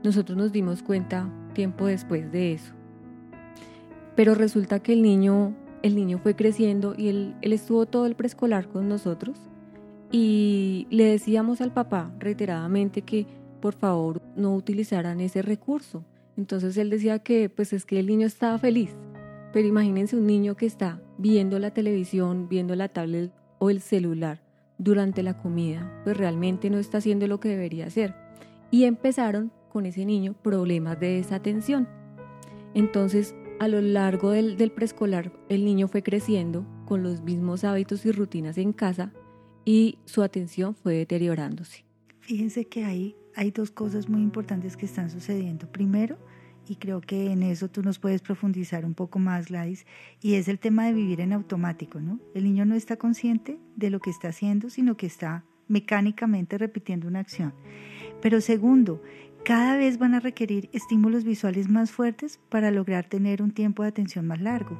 Nosotros 0.03 0.37
nos 0.37 0.51
dimos 0.51 0.81
cuenta 0.81 1.29
tiempo 1.53 1.87
después 1.87 2.31
de 2.31 2.53
eso. 2.53 2.73
Pero 4.15 4.35
resulta 4.35 4.79
que 4.79 4.93
el 4.93 5.01
niño, 5.01 5.53
el 5.83 5.95
niño 5.95 6.19
fue 6.19 6.35
creciendo 6.35 6.93
y 6.97 7.09
él, 7.09 7.35
él 7.41 7.53
estuvo 7.53 7.85
todo 7.85 8.05
el 8.05 8.15
preescolar 8.15 8.67
con 8.67 8.87
nosotros 8.87 9.37
y 10.11 10.87
le 10.89 11.05
decíamos 11.05 11.61
al 11.61 11.71
papá 11.71 12.11
reiteradamente 12.19 13.01
que 13.01 13.27
por 13.61 13.73
favor 13.75 14.21
no 14.35 14.55
utilizaran 14.55 15.19
ese 15.21 15.41
recurso. 15.41 16.03
Entonces 16.37 16.77
él 16.77 16.89
decía 16.89 17.19
que 17.19 17.49
pues 17.49 17.73
es 17.73 17.85
que 17.85 17.99
el 17.99 18.07
niño 18.07 18.25
estaba 18.25 18.57
feliz. 18.57 18.95
Pero 19.51 19.67
imagínense 19.67 20.15
un 20.15 20.27
niño 20.27 20.55
que 20.55 20.65
está 20.65 21.01
viendo 21.17 21.59
la 21.59 21.71
televisión, 21.71 22.47
viendo 22.47 22.75
la 22.75 22.87
tablet 22.87 23.31
o 23.57 23.69
el 23.69 23.81
celular 23.81 24.41
durante 24.77 25.23
la 25.23 25.35
comida, 25.35 25.91
pues 26.05 26.15
realmente 26.15 26.69
no 26.69 26.77
está 26.77 26.99
haciendo 26.99 27.27
lo 27.27 27.41
que 27.41 27.49
debería 27.49 27.87
hacer 27.87 28.28
y 28.71 28.85
empezaron 28.85 29.51
con 29.71 29.85
ese 29.85 30.05
niño 30.05 30.33
problemas 30.33 30.99
de 30.99 31.15
desatención. 31.15 31.87
Entonces, 32.73 33.35
a 33.59 33.67
lo 33.67 33.81
largo 33.81 34.31
del, 34.31 34.71
preescolar, 34.71 35.31
el 35.49 35.65
niño 35.65 35.87
fue 35.87 36.03
creciendo 36.03 36.65
con 36.85 37.03
los 37.03 37.21
mismos 37.21 37.63
hábitos 37.63 38.05
y 38.05 38.11
rutinas 38.11 38.57
en 38.57 38.73
casa 38.73 39.11
y 39.65 39.97
su 40.05 40.23
atención 40.23 40.75
fue 40.75 40.95
deteriorándose. 40.95 41.85
Fíjense 42.19 42.65
que 42.65 42.85
hay, 42.85 43.15
dos 43.53 43.71
cosas 43.71 44.09
muy 44.09 44.21
importantes 44.21 44.77
que 44.77 44.85
están 44.85 45.09
sucediendo. 45.09 45.71
Primero, 45.71 46.17
y 46.67 46.75
creo 46.75 47.01
que 47.01 47.31
en 47.31 47.41
eso 47.43 47.69
tú 47.69 47.81
nos 47.81 47.99
puedes 47.99 48.21
profundizar 48.21 48.85
un 48.85 48.93
poco 48.93 49.17
más, 49.17 49.47
Gladys, 49.47 49.85
y 50.21 50.35
es 50.35 50.47
el 50.47 50.59
tema 50.59 50.85
de 50.85 50.93
vivir 50.93 51.19
en 51.21 51.33
automático, 51.33 51.99
¿no? 51.99 52.19
El 52.35 52.43
niño 52.43 52.65
no 52.65 52.75
está 52.75 52.97
consciente 52.97 53.59
de 53.75 53.89
lo 53.89 53.99
que 53.99 54.09
está 54.09 54.29
haciendo, 54.29 54.69
sino 54.69 54.95
que 54.95 55.05
está 55.05 55.43
mecánicamente 55.67 56.57
repitiendo 56.57 57.07
una 57.07 57.19
acción. 57.19 57.53
Pero 58.21 58.41
segundo, 58.41 59.01
cada 59.43 59.77
vez 59.77 59.97
van 59.97 60.13
a 60.13 60.19
requerir 60.19 60.69
estímulos 60.73 61.23
visuales 61.23 61.69
más 61.69 61.91
fuertes 61.91 62.39
para 62.49 62.71
lograr 62.71 63.05
tener 63.05 63.41
un 63.41 63.51
tiempo 63.51 63.83
de 63.83 63.89
atención 63.89 64.27
más 64.27 64.41
largo. 64.41 64.77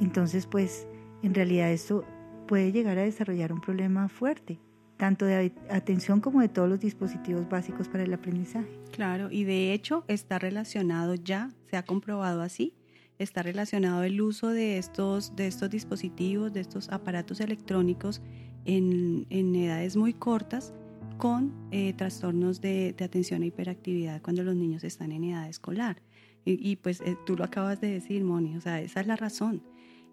Entonces, 0.00 0.46
pues, 0.46 0.86
en 1.22 1.34
realidad 1.34 1.70
esto 1.70 2.04
puede 2.46 2.72
llegar 2.72 2.98
a 2.98 3.02
desarrollar 3.02 3.52
un 3.52 3.60
problema 3.60 4.08
fuerte, 4.08 4.58
tanto 4.96 5.26
de 5.26 5.52
atención 5.70 6.20
como 6.20 6.40
de 6.40 6.48
todos 6.48 6.68
los 6.68 6.80
dispositivos 6.80 7.48
básicos 7.48 7.88
para 7.88 8.04
el 8.04 8.14
aprendizaje. 8.14 8.68
Claro, 8.92 9.30
y 9.30 9.44
de 9.44 9.72
hecho 9.72 10.04
está 10.08 10.38
relacionado 10.38 11.14
ya, 11.14 11.50
se 11.70 11.76
ha 11.76 11.84
comprobado 11.84 12.40
así, 12.40 12.74
está 13.18 13.42
relacionado 13.42 14.02
el 14.04 14.20
uso 14.20 14.48
de 14.48 14.78
estos, 14.78 15.36
de 15.36 15.46
estos 15.46 15.68
dispositivos, 15.70 16.52
de 16.52 16.60
estos 16.60 16.88
aparatos 16.88 17.40
electrónicos 17.40 18.22
en, 18.64 19.26
en 19.30 19.54
edades 19.54 19.96
muy 19.96 20.14
cortas 20.14 20.72
con 21.18 21.52
eh, 21.72 21.92
trastornos 21.94 22.60
de, 22.60 22.94
atención 23.00 23.42
e 23.42 23.46
hiperactividad 23.46 24.22
cuando 24.22 24.42
los 24.44 24.56
niños 24.56 24.84
están 24.84 25.12
en 25.12 25.24
edad 25.24 25.48
escolar. 25.48 26.00
Y, 26.44 26.76
pues 26.76 27.02
eh, 27.02 27.14
tú 27.26 27.36
lo 27.36 27.44
acabas 27.44 27.78
de 27.78 27.88
decir, 27.88 28.24
Moni, 28.24 28.56
o 28.56 28.60
sea, 28.62 28.80
esa 28.80 29.02
es 29.02 29.06
la 29.06 29.16
razón. 29.16 29.62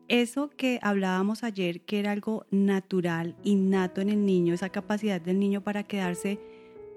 Eso 0.09 0.49
que 0.49 0.79
hablábamos 0.81 1.45
ayer, 1.45 1.81
que 1.81 1.99
era 1.99 2.11
algo 2.11 2.45
natural, 2.51 3.37
innato 3.43 4.01
en 4.01 4.09
el 4.09 4.25
niño, 4.25 4.53
esa 4.53 4.67
capacidad 4.69 5.21
del 5.21 5.39
niño 5.39 5.61
para 5.61 5.83
quedarse 5.83 6.41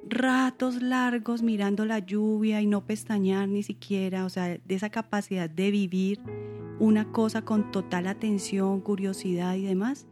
ratos 0.09 0.83
largos 0.83 1.43
mirando 1.43 1.85
la 1.85 2.01
lluvia 2.01 2.61
y 2.61 2.67
no 2.67 2.85
pestañear 2.85 3.49
ni 3.49 3.63
siquiera, 3.63 4.25
o 4.25 4.29
sea, 4.29 4.59
de 4.59 4.75
esa 4.75 4.91
capacidad 4.91 5.49
de 5.49 5.71
vivir 5.71 6.21
una 6.81 7.13
cosa 7.13 7.43
con 7.43 7.71
total 7.71 8.09
atención, 8.09 8.81
curiosidad 8.81 9.55
y 9.55 9.63
demás, 9.63 10.09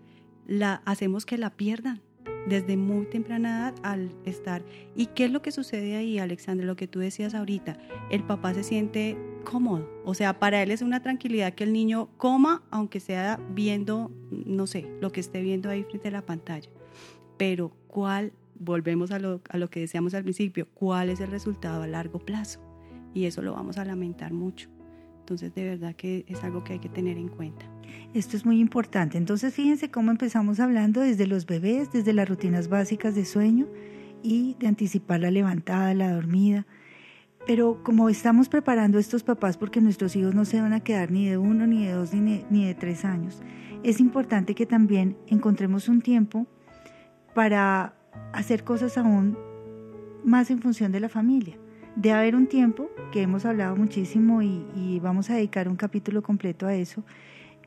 la 0.47 0.83
hacemos 0.85 1.27
que 1.27 1.37
la 1.37 1.51
pierdan 1.51 2.06
desde 2.47 2.77
muy 2.77 3.07
temprana 3.07 3.59
edad 3.59 3.75
al 3.83 4.11
estar. 4.25 4.63
¿Y 4.95 5.07
qué 5.07 5.27
es 5.27 5.31
lo 5.31 5.43
que 5.43 5.53
sucede 5.53 5.97
ahí, 5.97 6.19
Alexander? 6.19 6.67
Lo 6.67 6.77
que 6.77 6.89
tú 6.89 6.99
decías 6.99 7.35
ahorita, 7.35 7.77
el 8.11 8.23
papá 8.23 8.55
se 8.55 8.63
siente 8.63 9.17
cómodo, 9.45 9.89
o 10.05 10.15
sea, 10.15 10.41
para 10.41 10.63
él 10.63 10.73
es 10.73 10.83
una 10.83 11.03
tranquilidad 11.03 11.55
que 11.55 11.65
el 11.65 11.73
niño 11.73 12.09
coma, 12.17 12.63
aunque 12.71 12.99
sea 12.99 13.39
viendo, 13.55 14.11
no 14.31 14.67
sé, 14.67 14.89
lo 15.01 15.13
que 15.13 15.21
esté 15.21 15.41
viendo 15.41 15.71
ahí 15.71 15.85
frente 15.85 16.09
a 16.09 16.11
la 16.11 16.27
pantalla. 16.27 16.69
Pero, 17.37 17.71
¿cuál 17.87 18.33
volvemos 18.59 19.11
a 19.11 19.19
lo, 19.19 19.41
a 19.49 19.59
lo 19.59 19.69
que 19.69 19.81
decíamos 19.81 20.15
al 20.15 20.23
principio, 20.23 20.67
cuál 20.75 21.11
es 21.11 21.21
el 21.21 21.31
resultado 21.31 21.83
a 21.83 21.87
largo 21.87 22.19
plazo. 22.19 22.61
Y 23.15 23.25
eso 23.25 23.43
lo 23.43 23.55
vamos 23.55 23.79
a 23.79 23.85
lamentar 23.85 24.33
mucho. 24.33 24.69
Entonces, 25.27 25.53
de 25.57 25.65
verdad 25.65 25.97
que 25.97 26.25
es 26.29 26.45
algo 26.45 26.63
que 26.63 26.75
hay 26.75 26.79
que 26.79 26.89
tener 26.89 27.19
en 27.19 27.27
cuenta. 27.27 27.67
Esto 28.15 28.37
es 28.37 28.47
muy 28.47 28.61
importante. 28.61 29.19
Entonces, 29.19 29.53
fíjense 29.53 29.91
cómo 29.91 30.13
empezamos 30.13 30.61
hablando 30.61 31.01
desde 31.01 31.27
los 31.27 31.47
bebés, 31.47 31.91
desde 31.91 32.13
las 32.13 32.29
rutinas 32.29 32.69
básicas 32.69 33.17
de 33.17 33.25
sueño 33.25 33.67
y 34.23 34.55
de 34.61 34.69
anticipar 34.69 35.19
la 35.19 35.33
levantada, 35.33 35.95
la 35.95 36.13
dormida. 36.13 36.65
Pero 37.45 37.83
como 37.83 38.09
estamos 38.09 38.49
preparando 38.49 38.99
a 38.99 39.01
estos 39.01 39.25
papás 39.25 39.57
porque 39.57 39.81
nuestros 39.81 40.15
hijos 40.15 40.33
no 40.33 40.45
se 40.45 40.61
van 40.61 40.73
a 40.73 40.79
quedar 40.79 41.11
ni 41.11 41.29
de 41.29 41.39
uno, 41.39 41.67
ni 41.67 41.85
de 41.85 41.91
dos, 41.91 42.15
ni 42.15 42.45
ni 42.49 42.65
de 42.65 42.75
tres 42.77 43.05
años, 43.05 43.43
es 43.83 43.99
importante 43.99 44.55
que 44.55 44.65
también 44.65 45.17
encontremos 45.27 45.89
un 45.89 46.03
tiempo 46.03 46.47
para 47.35 47.97
hacer 48.33 48.63
cosas 48.63 48.97
aún 48.97 49.37
más 50.25 50.53
en 50.53 50.61
función 50.61 50.93
de 50.93 51.01
la 51.01 51.09
familia. 51.09 51.59
De 51.97 52.13
haber 52.13 52.37
un 52.37 52.47
tiempo, 52.47 52.91
que 53.11 53.23
hemos 53.23 53.47
hablado 53.47 53.75
muchísimo 53.75 54.43
y, 54.43 55.01
vamos 55.03 55.31
a 55.31 55.35
dedicar 55.35 55.67
un 55.67 55.77
capítulo 55.77 56.23
completo 56.23 56.67
a 56.67 56.75
eso, 56.75 57.03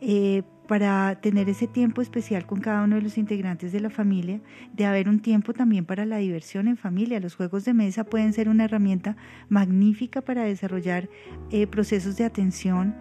eh, 0.01 0.43
para 0.67 1.19
tener 1.19 1.49
ese 1.49 1.65
tiempo 1.65 2.03
especial 2.03 2.45
con 2.45 2.61
cada 2.61 2.83
uno 2.83 2.97
de 2.97 3.01
los 3.01 3.17
integrantes 3.17 3.71
de 3.71 3.79
la 3.79 3.89
familia, 3.89 4.39
de 4.73 4.85
haber 4.85 5.09
un 5.09 5.19
tiempo 5.19 5.51
también 5.51 5.83
para 5.83 6.05
la 6.05 6.17
diversión 6.17 6.67
en 6.67 6.77
familia. 6.77 7.19
Los 7.19 7.35
juegos 7.35 7.65
de 7.65 7.73
mesa 7.73 8.03
pueden 8.03 8.31
ser 8.33 8.49
una 8.49 8.65
herramienta 8.65 9.17
magnífica 9.49 10.21
para 10.21 10.43
desarrollar 10.43 11.09
eh, 11.49 11.65
procesos 11.65 12.15
de 12.17 12.25
atención, 12.25 12.95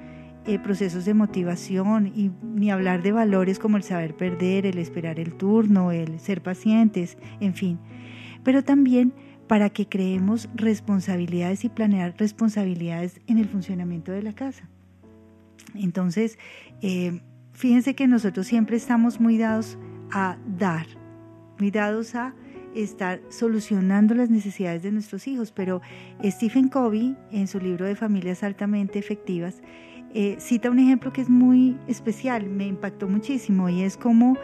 eh, 0.46 0.58
procesos 0.58 1.04
de 1.04 1.12
motivación 1.12 2.06
y 2.06 2.30
ni 2.42 2.70
hablar 2.70 3.02
de 3.02 3.12
valores 3.12 3.58
como 3.58 3.76
el 3.76 3.82
saber 3.82 4.16
perder, 4.16 4.64
el 4.64 4.78
esperar 4.78 5.20
el 5.20 5.34
turno, 5.34 5.92
el 5.92 6.18
ser 6.20 6.42
pacientes, 6.42 7.18
en 7.38 7.52
fin. 7.52 7.78
Pero 8.44 8.64
también 8.64 9.12
para 9.48 9.70
que 9.70 9.88
creemos 9.88 10.48
responsabilidades 10.54 11.64
y 11.64 11.68
planear 11.68 12.14
responsabilidades 12.18 13.20
en 13.26 13.38
el 13.38 13.48
funcionamiento 13.48 14.12
de 14.12 14.22
la 14.22 14.34
casa. 14.34 14.68
Entonces, 15.74 16.38
eh, 16.82 17.20
fíjense 17.52 17.94
que 17.94 18.06
nosotros 18.06 18.46
siempre 18.46 18.76
estamos 18.76 19.20
muy 19.20 19.38
dados 19.38 19.78
a 20.12 20.36
dar, 20.58 20.86
muy 21.58 21.70
dados 21.70 22.14
a 22.14 22.34
estar 22.74 23.20
solucionando 23.30 24.14
las 24.14 24.30
necesidades 24.30 24.82
de 24.82 24.92
nuestros 24.92 25.26
hijos, 25.26 25.50
pero 25.50 25.80
Stephen 26.22 26.68
Covey, 26.68 27.16
en 27.32 27.48
su 27.48 27.58
libro 27.58 27.86
de 27.86 27.96
Familias 27.96 28.42
Altamente 28.42 28.98
Efectivas, 28.98 29.62
eh, 30.14 30.36
cita 30.38 30.70
un 30.70 30.78
ejemplo 30.78 31.12
que 31.12 31.20
es 31.20 31.28
muy 31.28 31.76
especial, 31.86 32.48
me 32.48 32.66
impactó 32.66 33.08
muchísimo 33.08 33.68
y 33.68 33.82
es 33.82 33.96
como 33.96 34.36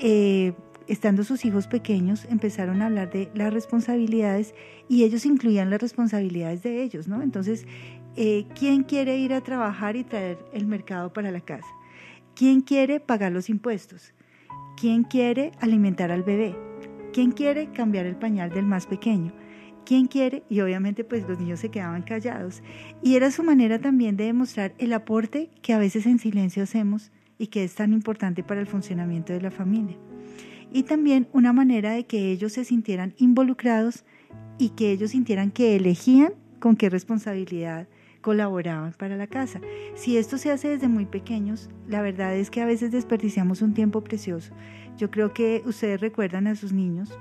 eh, 0.00 0.52
estando 0.88 1.24
sus 1.24 1.44
hijos 1.44 1.66
pequeños 1.66 2.26
empezaron 2.30 2.82
a 2.82 2.86
hablar 2.86 3.10
de 3.10 3.30
las 3.34 3.52
responsabilidades 3.52 4.54
y 4.88 5.04
ellos 5.04 5.26
incluían 5.26 5.70
las 5.70 5.80
responsabilidades 5.80 6.62
de 6.62 6.82
ellos, 6.82 7.06
¿no? 7.08 7.22
Entonces, 7.22 7.66
eh, 8.16 8.46
¿quién 8.58 8.82
quiere 8.82 9.18
ir 9.18 9.32
a 9.32 9.42
trabajar 9.42 9.96
y 9.96 10.04
traer 10.04 10.38
el 10.52 10.66
mercado 10.66 11.12
para 11.12 11.30
la 11.30 11.40
casa? 11.40 11.68
¿Quién 12.34 12.62
quiere 12.62 13.00
pagar 13.00 13.32
los 13.32 13.48
impuestos? 13.48 14.14
¿Quién 14.76 15.04
quiere 15.04 15.52
alimentar 15.60 16.10
al 16.10 16.22
bebé? 16.22 16.56
¿Quién 17.12 17.32
quiere 17.32 17.70
cambiar 17.72 18.06
el 18.06 18.16
pañal 18.16 18.50
del 18.50 18.64
más 18.64 18.86
pequeño? 18.86 19.32
¿quién 19.88 20.06
quiere? 20.06 20.42
Y 20.50 20.60
obviamente 20.60 21.02
pues 21.02 21.26
los 21.26 21.40
niños 21.40 21.60
se 21.60 21.70
quedaban 21.70 22.02
callados. 22.02 22.62
Y 23.02 23.16
era 23.16 23.30
su 23.30 23.42
manera 23.42 23.78
también 23.78 24.18
de 24.18 24.24
demostrar 24.24 24.74
el 24.76 24.92
aporte 24.92 25.48
que 25.62 25.72
a 25.72 25.78
veces 25.78 26.04
en 26.04 26.18
silencio 26.18 26.62
hacemos 26.62 27.10
y 27.38 27.46
que 27.46 27.64
es 27.64 27.74
tan 27.74 27.94
importante 27.94 28.42
para 28.42 28.60
el 28.60 28.66
funcionamiento 28.66 29.32
de 29.32 29.40
la 29.40 29.50
familia. 29.50 29.96
Y 30.72 30.82
también 30.84 31.28
una 31.32 31.52
manera 31.52 31.92
de 31.92 32.06
que 32.06 32.30
ellos 32.30 32.52
se 32.52 32.64
sintieran 32.64 33.14
involucrados 33.16 34.04
y 34.58 34.70
que 34.70 34.92
ellos 34.92 35.12
sintieran 35.12 35.50
que 35.50 35.76
elegían 35.76 36.34
con 36.60 36.76
qué 36.76 36.90
responsabilidad 36.90 37.88
colaboraban 38.20 38.92
para 38.92 39.16
la 39.16 39.26
casa. 39.26 39.60
Si 39.94 40.16
esto 40.16 40.38
se 40.38 40.50
hace 40.50 40.68
desde 40.68 40.88
muy 40.88 41.06
pequeños, 41.06 41.70
la 41.86 42.02
verdad 42.02 42.36
es 42.36 42.50
que 42.50 42.60
a 42.60 42.66
veces 42.66 42.90
desperdiciamos 42.90 43.62
un 43.62 43.74
tiempo 43.74 44.02
precioso. 44.02 44.52
Yo 44.96 45.10
creo 45.10 45.32
que 45.32 45.62
ustedes 45.64 46.00
recuerdan 46.00 46.46
a 46.46 46.56
sus 46.56 46.72
niños 46.72 47.16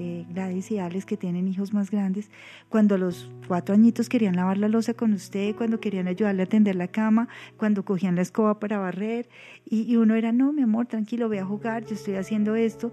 eh, 0.00 0.26
Gladys 0.30 0.70
y 0.70 0.78
Alex, 0.78 1.04
que 1.04 1.16
tienen 1.16 1.48
hijos 1.48 1.72
más 1.72 1.90
grandes, 1.90 2.30
cuando 2.68 2.98
los 2.98 3.30
cuatro 3.46 3.74
añitos 3.74 4.08
querían 4.08 4.36
lavar 4.36 4.58
la 4.58 4.68
losa 4.68 4.94
con 4.94 5.12
usted, 5.12 5.54
cuando 5.56 5.80
querían 5.80 6.08
ayudarle 6.08 6.44
a 6.44 6.46
tender 6.46 6.76
la 6.76 6.88
cama, 6.88 7.28
cuando 7.56 7.84
cogían 7.84 8.16
la 8.16 8.22
escoba 8.22 8.58
para 8.58 8.78
barrer, 8.78 9.28
y, 9.64 9.96
uno 9.96 10.14
era, 10.14 10.32
no, 10.32 10.52
mi 10.52 10.62
amor, 10.62 10.86
tranquilo, 10.86 11.28
voy 11.28 11.38
a 11.38 11.44
jugar, 11.44 11.84
yo 11.84 11.94
estoy 11.94 12.14
haciendo 12.14 12.56
esto, 12.56 12.92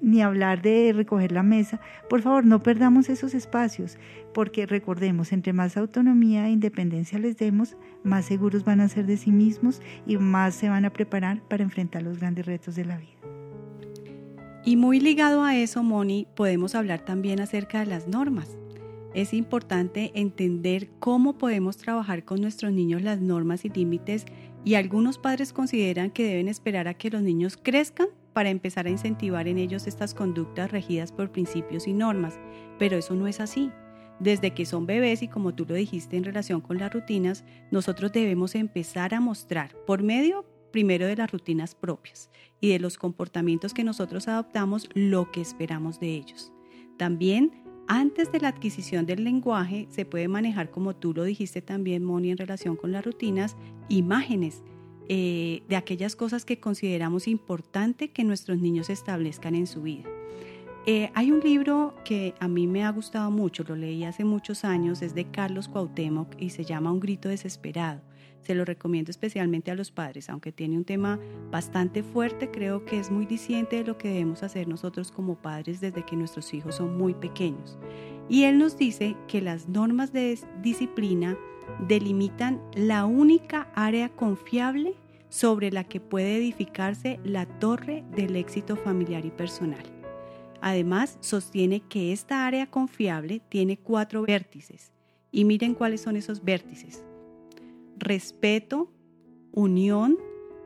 ni 0.00 0.20
hablar 0.20 0.60
de 0.62 0.92
recoger 0.94 1.32
la 1.32 1.42
mesa. 1.42 1.80
Por 2.10 2.22
favor, 2.22 2.44
no 2.44 2.62
perdamos 2.62 3.08
esos 3.08 3.34
espacios, 3.34 3.98
porque 4.34 4.66
recordemos, 4.66 5.32
entre 5.32 5.52
más 5.52 5.76
autonomía 5.76 6.48
e 6.48 6.50
independencia 6.50 7.18
les 7.18 7.36
demos, 7.36 7.76
más 8.02 8.24
seguros 8.24 8.64
van 8.64 8.80
a 8.80 8.88
ser 8.88 9.06
de 9.06 9.16
sí 9.16 9.30
mismos 9.30 9.80
y 10.06 10.16
más 10.18 10.54
se 10.54 10.68
van 10.68 10.84
a 10.84 10.90
preparar 10.90 11.40
para 11.42 11.62
enfrentar 11.62 12.02
los 12.02 12.18
grandes 12.18 12.46
retos 12.46 12.74
de 12.74 12.84
la 12.84 12.98
vida. 12.98 13.41
Y 14.64 14.76
muy 14.76 15.00
ligado 15.00 15.42
a 15.42 15.56
eso, 15.56 15.82
Moni, 15.82 16.28
podemos 16.36 16.76
hablar 16.76 17.04
también 17.04 17.40
acerca 17.40 17.80
de 17.80 17.86
las 17.86 18.06
normas. 18.06 18.56
Es 19.12 19.34
importante 19.34 20.12
entender 20.14 20.88
cómo 21.00 21.36
podemos 21.36 21.76
trabajar 21.76 22.24
con 22.24 22.40
nuestros 22.40 22.72
niños 22.72 23.02
las 23.02 23.20
normas 23.20 23.64
y 23.64 23.70
límites 23.70 24.24
y 24.64 24.74
algunos 24.74 25.18
padres 25.18 25.52
consideran 25.52 26.10
que 26.10 26.24
deben 26.24 26.46
esperar 26.46 26.86
a 26.86 26.94
que 26.94 27.10
los 27.10 27.22
niños 27.22 27.58
crezcan 27.60 28.06
para 28.32 28.50
empezar 28.50 28.86
a 28.86 28.90
incentivar 28.90 29.48
en 29.48 29.58
ellos 29.58 29.86
estas 29.88 30.14
conductas 30.14 30.70
regidas 30.70 31.10
por 31.10 31.32
principios 31.32 31.86
y 31.88 31.92
normas, 31.92 32.38
pero 32.78 32.96
eso 32.96 33.14
no 33.14 33.26
es 33.26 33.40
así. 33.40 33.70
Desde 34.20 34.52
que 34.52 34.64
son 34.64 34.86
bebés 34.86 35.22
y 35.22 35.28
como 35.28 35.52
tú 35.54 35.66
lo 35.68 35.74
dijiste 35.74 36.16
en 36.16 36.24
relación 36.24 36.60
con 36.60 36.78
las 36.78 36.92
rutinas, 36.92 37.44
nosotros 37.72 38.12
debemos 38.12 38.54
empezar 38.54 39.12
a 39.14 39.20
mostrar 39.20 39.74
por 39.86 40.04
medio 40.04 40.46
primero 40.72 41.06
de 41.06 41.16
las 41.16 41.30
rutinas 41.30 41.74
propias 41.74 42.30
y 42.60 42.70
de 42.70 42.78
los 42.78 42.98
comportamientos 42.98 43.74
que 43.74 43.84
nosotros 43.84 44.26
adoptamos 44.26 44.88
lo 44.94 45.30
que 45.30 45.40
esperamos 45.40 46.00
de 46.00 46.14
ellos. 46.14 46.52
También, 46.96 47.52
antes 47.86 48.32
de 48.32 48.40
la 48.40 48.48
adquisición 48.48 49.06
del 49.06 49.24
lenguaje, 49.24 49.86
se 49.90 50.04
puede 50.04 50.28
manejar, 50.28 50.70
como 50.70 50.96
tú 50.96 51.12
lo 51.14 51.24
dijiste 51.24 51.62
también, 51.62 52.04
Moni, 52.04 52.30
en 52.30 52.38
relación 52.38 52.76
con 52.76 52.92
las 52.92 53.04
rutinas, 53.04 53.56
imágenes 53.88 54.62
eh, 55.08 55.62
de 55.68 55.76
aquellas 55.76 56.16
cosas 56.16 56.44
que 56.44 56.60
consideramos 56.60 57.28
importante 57.28 58.10
que 58.10 58.24
nuestros 58.24 58.58
niños 58.58 58.88
establezcan 58.88 59.54
en 59.54 59.66
su 59.66 59.82
vida. 59.82 60.08
Eh, 60.86 61.10
hay 61.14 61.30
un 61.30 61.40
libro 61.40 61.94
que 62.04 62.34
a 62.40 62.48
mí 62.48 62.66
me 62.66 62.82
ha 62.82 62.90
gustado 62.90 63.30
mucho, 63.30 63.62
lo 63.62 63.76
leí 63.76 64.04
hace 64.04 64.24
muchos 64.24 64.64
años, 64.64 65.00
es 65.00 65.14
de 65.14 65.26
Carlos 65.26 65.68
Cuauhtémoc 65.68 66.40
y 66.40 66.50
se 66.50 66.64
llama 66.64 66.90
Un 66.90 66.98
grito 66.98 67.28
desesperado. 67.28 68.00
Se 68.42 68.56
lo 68.56 68.64
recomiendo 68.64 69.10
especialmente 69.10 69.70
a 69.70 69.76
los 69.76 69.92
padres, 69.92 70.28
aunque 70.28 70.50
tiene 70.50 70.76
un 70.76 70.84
tema 70.84 71.18
bastante 71.50 72.02
fuerte, 72.02 72.50
creo 72.50 72.84
que 72.84 72.98
es 72.98 73.10
muy 73.10 73.24
diciente 73.24 73.76
de 73.76 73.84
lo 73.84 73.98
que 73.98 74.08
debemos 74.08 74.42
hacer 74.42 74.66
nosotros 74.66 75.12
como 75.12 75.36
padres 75.36 75.80
desde 75.80 76.04
que 76.04 76.16
nuestros 76.16 76.52
hijos 76.52 76.76
son 76.76 76.96
muy 76.96 77.14
pequeños. 77.14 77.78
Y 78.28 78.44
él 78.44 78.58
nos 78.58 78.76
dice 78.76 79.16
que 79.28 79.40
las 79.40 79.68
normas 79.68 80.12
de 80.12 80.38
disciplina 80.60 81.36
delimitan 81.86 82.60
la 82.74 83.04
única 83.04 83.68
área 83.74 84.08
confiable 84.08 84.94
sobre 85.28 85.70
la 85.70 85.84
que 85.84 86.00
puede 86.00 86.36
edificarse 86.36 87.20
la 87.22 87.46
torre 87.46 88.04
del 88.16 88.34
éxito 88.34 88.74
familiar 88.74 89.24
y 89.24 89.30
personal. 89.30 89.84
Además, 90.60 91.16
sostiene 91.20 91.80
que 91.80 92.12
esta 92.12 92.44
área 92.46 92.66
confiable 92.66 93.40
tiene 93.48 93.76
cuatro 93.78 94.22
vértices. 94.22 94.90
Y 95.30 95.44
miren 95.44 95.74
cuáles 95.74 96.02
son 96.02 96.16
esos 96.16 96.44
vértices 96.44 97.02
respeto, 98.02 98.92
unión, 99.52 100.18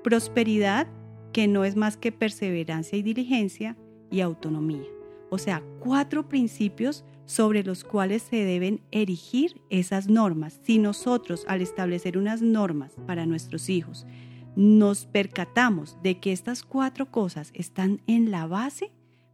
prosperidad, 0.03 0.89
que 1.33 1.49
no 1.49 1.65
es 1.65 1.77
más 1.77 1.97
que 1.97 2.13
perseverancia 2.13 2.99
y 2.99 3.03
diligencia, 3.03 3.77
y 4.11 4.21
autonomía. 4.21 4.85
O 5.31 5.39
sea, 5.39 5.63
cuatro 5.81 6.29
principios 6.29 7.05
sobre 7.25 7.65
los 7.65 7.83
cuales 7.83 8.23
se 8.23 8.45
deben 8.45 8.81
erigir 8.93 9.61
esas 9.69 10.09
normas. 10.09 10.61
Si 10.63 10.79
nosotros 10.79 11.45
al 11.49 11.61
establecer 11.61 12.17
unas 12.17 12.41
normas 12.41 12.93
para 13.07 13.27
nuestros 13.27 13.69
hijos 13.69 14.07
nos 14.55 15.05
percatamos 15.05 15.99
de 16.03 16.19
que 16.19 16.33
estas 16.33 16.63
cuatro 16.63 17.11
cosas 17.11 17.51
están 17.53 18.01
en 18.07 18.31
la 18.31 18.47
base, 18.47 18.91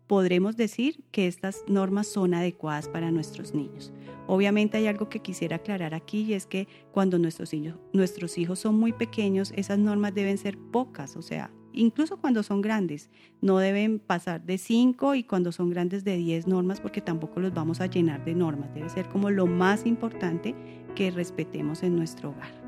podremos 0.06 0.56
decir 0.56 1.02
que 1.11 1.26
estas 1.26 1.64
normas 1.66 2.06
son 2.06 2.35
adecuadas 2.35 2.88
para 2.88 3.11
nuestros 3.11 3.54
niños. 3.54 3.92
Obviamente 4.26 4.76
hay 4.78 4.87
algo 4.87 5.09
que 5.09 5.21
quisiera 5.21 5.56
aclarar 5.56 5.94
aquí 5.94 6.23
y 6.23 6.35
es 6.35 6.47
que 6.47 6.68
cuando 6.92 7.18
nuestros, 7.18 7.52
hijos, 7.54 7.78
nuestros 7.92 8.38
hijos 8.38 8.59
son 8.59 8.78
muy 8.78 8.92
pequeños, 8.92 9.52
esas 9.56 9.78
normas 9.78 10.14
deben 10.14 10.38
ser 10.38 10.56
pocas, 10.59 11.16
o 11.16 11.23
sea, 11.23 11.50
incluso 11.73 12.18
cuando 12.18 12.42
son 12.42 12.61
grandes, 12.61 13.11
no 13.40 13.59
deben 13.59 13.99
pasar 13.99 14.42
de 14.44 14.59
5 14.59 15.14
y 15.16 15.25
cuando 15.25 15.52
son 15.52 15.71
grandes 15.71 16.04
de 16.04 16.16
10 16.16 16.47
normas 16.47 16.80
porque 16.80 17.00
tampoco 17.00 17.40
los 17.40 17.52
vamos 17.52 17.80
a 17.80 17.87
llenar 17.87 18.25
de 18.25 18.35
normas. 18.35 18.73
Debe 18.75 18.88
ser 18.90 19.09
como 19.09 19.30
lo 19.30 19.47
más 19.47 19.87
importante 19.87 20.54
que 20.94 21.11
respetemos 21.11 21.82
en 21.82 21.97
nuestro 21.97 22.30
hogar. 22.30 22.62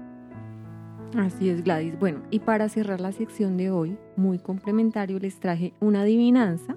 Así 1.17 1.49
es, 1.49 1.63
Gladys. 1.63 1.97
Bueno, 1.99 2.23
y 2.31 2.41
para 2.41 2.69
cerrar 2.69 3.01
la 3.01 3.13
sección 3.13 3.57
de 3.57 3.71
hoy, 3.71 3.97
muy 4.17 4.39
complementario, 4.39 5.21
les 5.21 5.39
traje 5.39 5.73
una 5.79 6.03
adivinanza 6.03 6.77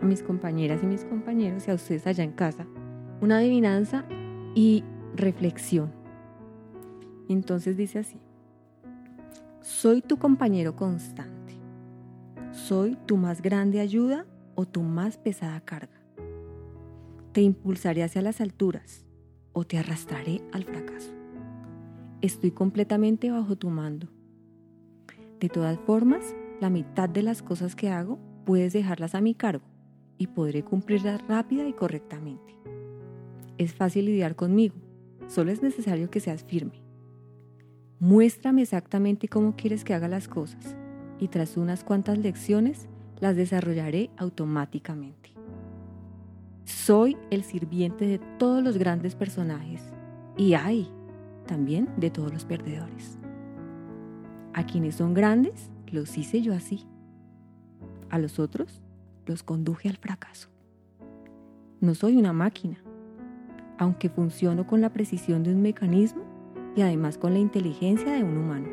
a 0.00 0.04
mis 0.04 0.22
compañeras 0.22 0.82
y 0.82 0.86
mis 0.86 1.04
compañeros 1.04 1.66
y 1.66 1.70
a 1.70 1.74
ustedes 1.74 2.06
allá 2.06 2.24
en 2.24 2.32
casa. 2.32 2.66
Una 3.20 3.38
adivinanza 3.38 4.04
y 4.54 4.84
reflexión. 5.14 5.92
Entonces 7.28 7.76
dice 7.76 8.00
así. 8.00 8.18
Soy 9.60 10.02
tu 10.02 10.16
compañero 10.16 10.74
constante. 10.74 11.54
Soy 12.52 12.96
tu 13.06 13.16
más 13.16 13.42
grande 13.42 13.80
ayuda 13.80 14.26
o 14.54 14.66
tu 14.66 14.82
más 14.82 15.18
pesada 15.18 15.60
carga. 15.60 16.00
Te 17.32 17.42
impulsaré 17.42 18.02
hacia 18.02 18.22
las 18.22 18.40
alturas 18.40 19.04
o 19.52 19.64
te 19.64 19.78
arrastraré 19.78 20.40
al 20.52 20.64
fracaso. 20.64 21.12
Estoy 22.22 22.50
completamente 22.50 23.30
bajo 23.30 23.56
tu 23.56 23.70
mando. 23.70 24.08
De 25.38 25.48
todas 25.48 25.78
formas, 25.78 26.34
la 26.60 26.70
mitad 26.70 27.08
de 27.08 27.22
las 27.22 27.42
cosas 27.42 27.76
que 27.76 27.90
hago 27.90 28.18
puedes 28.44 28.72
dejarlas 28.72 29.14
a 29.14 29.20
mi 29.20 29.34
cargo 29.34 29.69
y 30.20 30.26
podré 30.26 30.62
cumplirlas 30.62 31.26
rápida 31.26 31.66
y 31.66 31.72
correctamente. 31.72 32.54
Es 33.56 33.72
fácil 33.72 34.04
lidiar 34.04 34.36
conmigo, 34.36 34.74
solo 35.28 35.50
es 35.50 35.62
necesario 35.62 36.10
que 36.10 36.20
seas 36.20 36.44
firme. 36.44 36.82
Muéstrame 37.98 38.60
exactamente 38.60 39.28
cómo 39.28 39.56
quieres 39.56 39.82
que 39.82 39.94
haga 39.94 40.08
las 40.08 40.28
cosas 40.28 40.76
y 41.18 41.28
tras 41.28 41.56
unas 41.56 41.84
cuantas 41.84 42.18
lecciones 42.18 42.86
las 43.18 43.34
desarrollaré 43.34 44.10
automáticamente. 44.18 45.32
Soy 46.64 47.16
el 47.30 47.42
sirviente 47.42 48.06
de 48.06 48.18
todos 48.38 48.62
los 48.62 48.76
grandes 48.76 49.14
personajes 49.14 49.82
y 50.36 50.52
hay 50.52 50.86
también 51.46 51.88
de 51.96 52.10
todos 52.10 52.30
los 52.30 52.44
perdedores. 52.44 53.18
A 54.52 54.66
quienes 54.66 54.96
son 54.96 55.14
grandes 55.14 55.70
los 55.90 56.18
hice 56.18 56.42
yo 56.42 56.52
así. 56.52 56.86
A 58.10 58.18
los 58.18 58.38
otros 58.38 58.82
los 59.26 59.42
conduje 59.42 59.88
al 59.88 59.96
fracaso. 59.96 60.48
No 61.80 61.94
soy 61.94 62.16
una 62.16 62.32
máquina. 62.32 62.82
Aunque 63.78 64.10
funciono 64.10 64.66
con 64.66 64.80
la 64.80 64.92
precisión 64.92 65.42
de 65.42 65.54
un 65.54 65.62
mecanismo, 65.62 66.30
y 66.76 66.82
además 66.82 67.18
con 67.18 67.32
la 67.32 67.38
inteligencia 67.38 68.12
de 68.12 68.22
un 68.22 68.36
humano. 68.36 68.68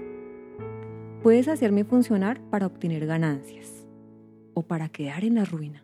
Puedes 1.23 1.47
hacerme 1.47 1.83
funcionar 1.83 2.39
para 2.49 2.67
obtener 2.67 3.05
ganancias 3.05 3.85
o 4.53 4.63
para 4.63 4.89
quedar 4.89 5.23
en 5.23 5.35
la 5.35 5.45
ruina. 5.45 5.83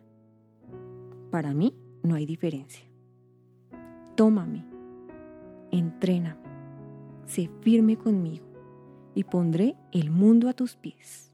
Para 1.30 1.52
mí 1.52 1.74
no 2.02 2.14
hay 2.14 2.26
diferencia. 2.26 2.84
Tómame, 4.14 4.64
entréname, 5.72 6.40
sé 7.26 7.50
firme 7.60 7.96
conmigo 7.96 8.46
y 9.14 9.24
pondré 9.24 9.76
el 9.92 10.10
mundo 10.10 10.48
a 10.48 10.52
tus 10.52 10.76
pies. 10.76 11.32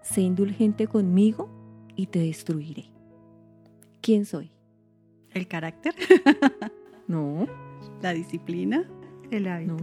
Sé 0.00 0.22
indulgente 0.22 0.86
conmigo 0.86 1.48
y 1.96 2.06
te 2.06 2.20
destruiré. 2.20 2.86
¿Quién 4.00 4.24
soy? 4.24 4.50
¿El 5.30 5.46
carácter? 5.48 5.94
no. 7.08 7.46
¿La 8.02 8.12
disciplina? 8.12 8.88
El 9.30 9.48
hábito. 9.48 9.76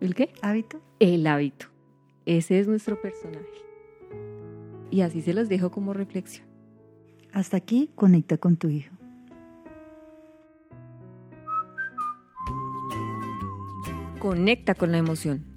¿El 0.00 0.14
qué? 0.14 0.32
¿Hábito? 0.42 0.80
El 0.98 1.26
hábito. 1.26 1.66
Ese 2.26 2.58
es 2.58 2.68
nuestro 2.68 3.00
personaje. 3.00 3.46
Y 4.90 5.02
así 5.02 5.22
se 5.22 5.34
los 5.34 5.48
dejo 5.48 5.70
como 5.70 5.94
reflexión. 5.94 6.46
Hasta 7.32 7.56
aquí, 7.56 7.90
conecta 7.94 8.38
con 8.38 8.56
tu 8.56 8.68
hijo. 8.68 8.94
Conecta 14.18 14.74
con 14.74 14.92
la 14.92 14.98
emoción. 14.98 15.49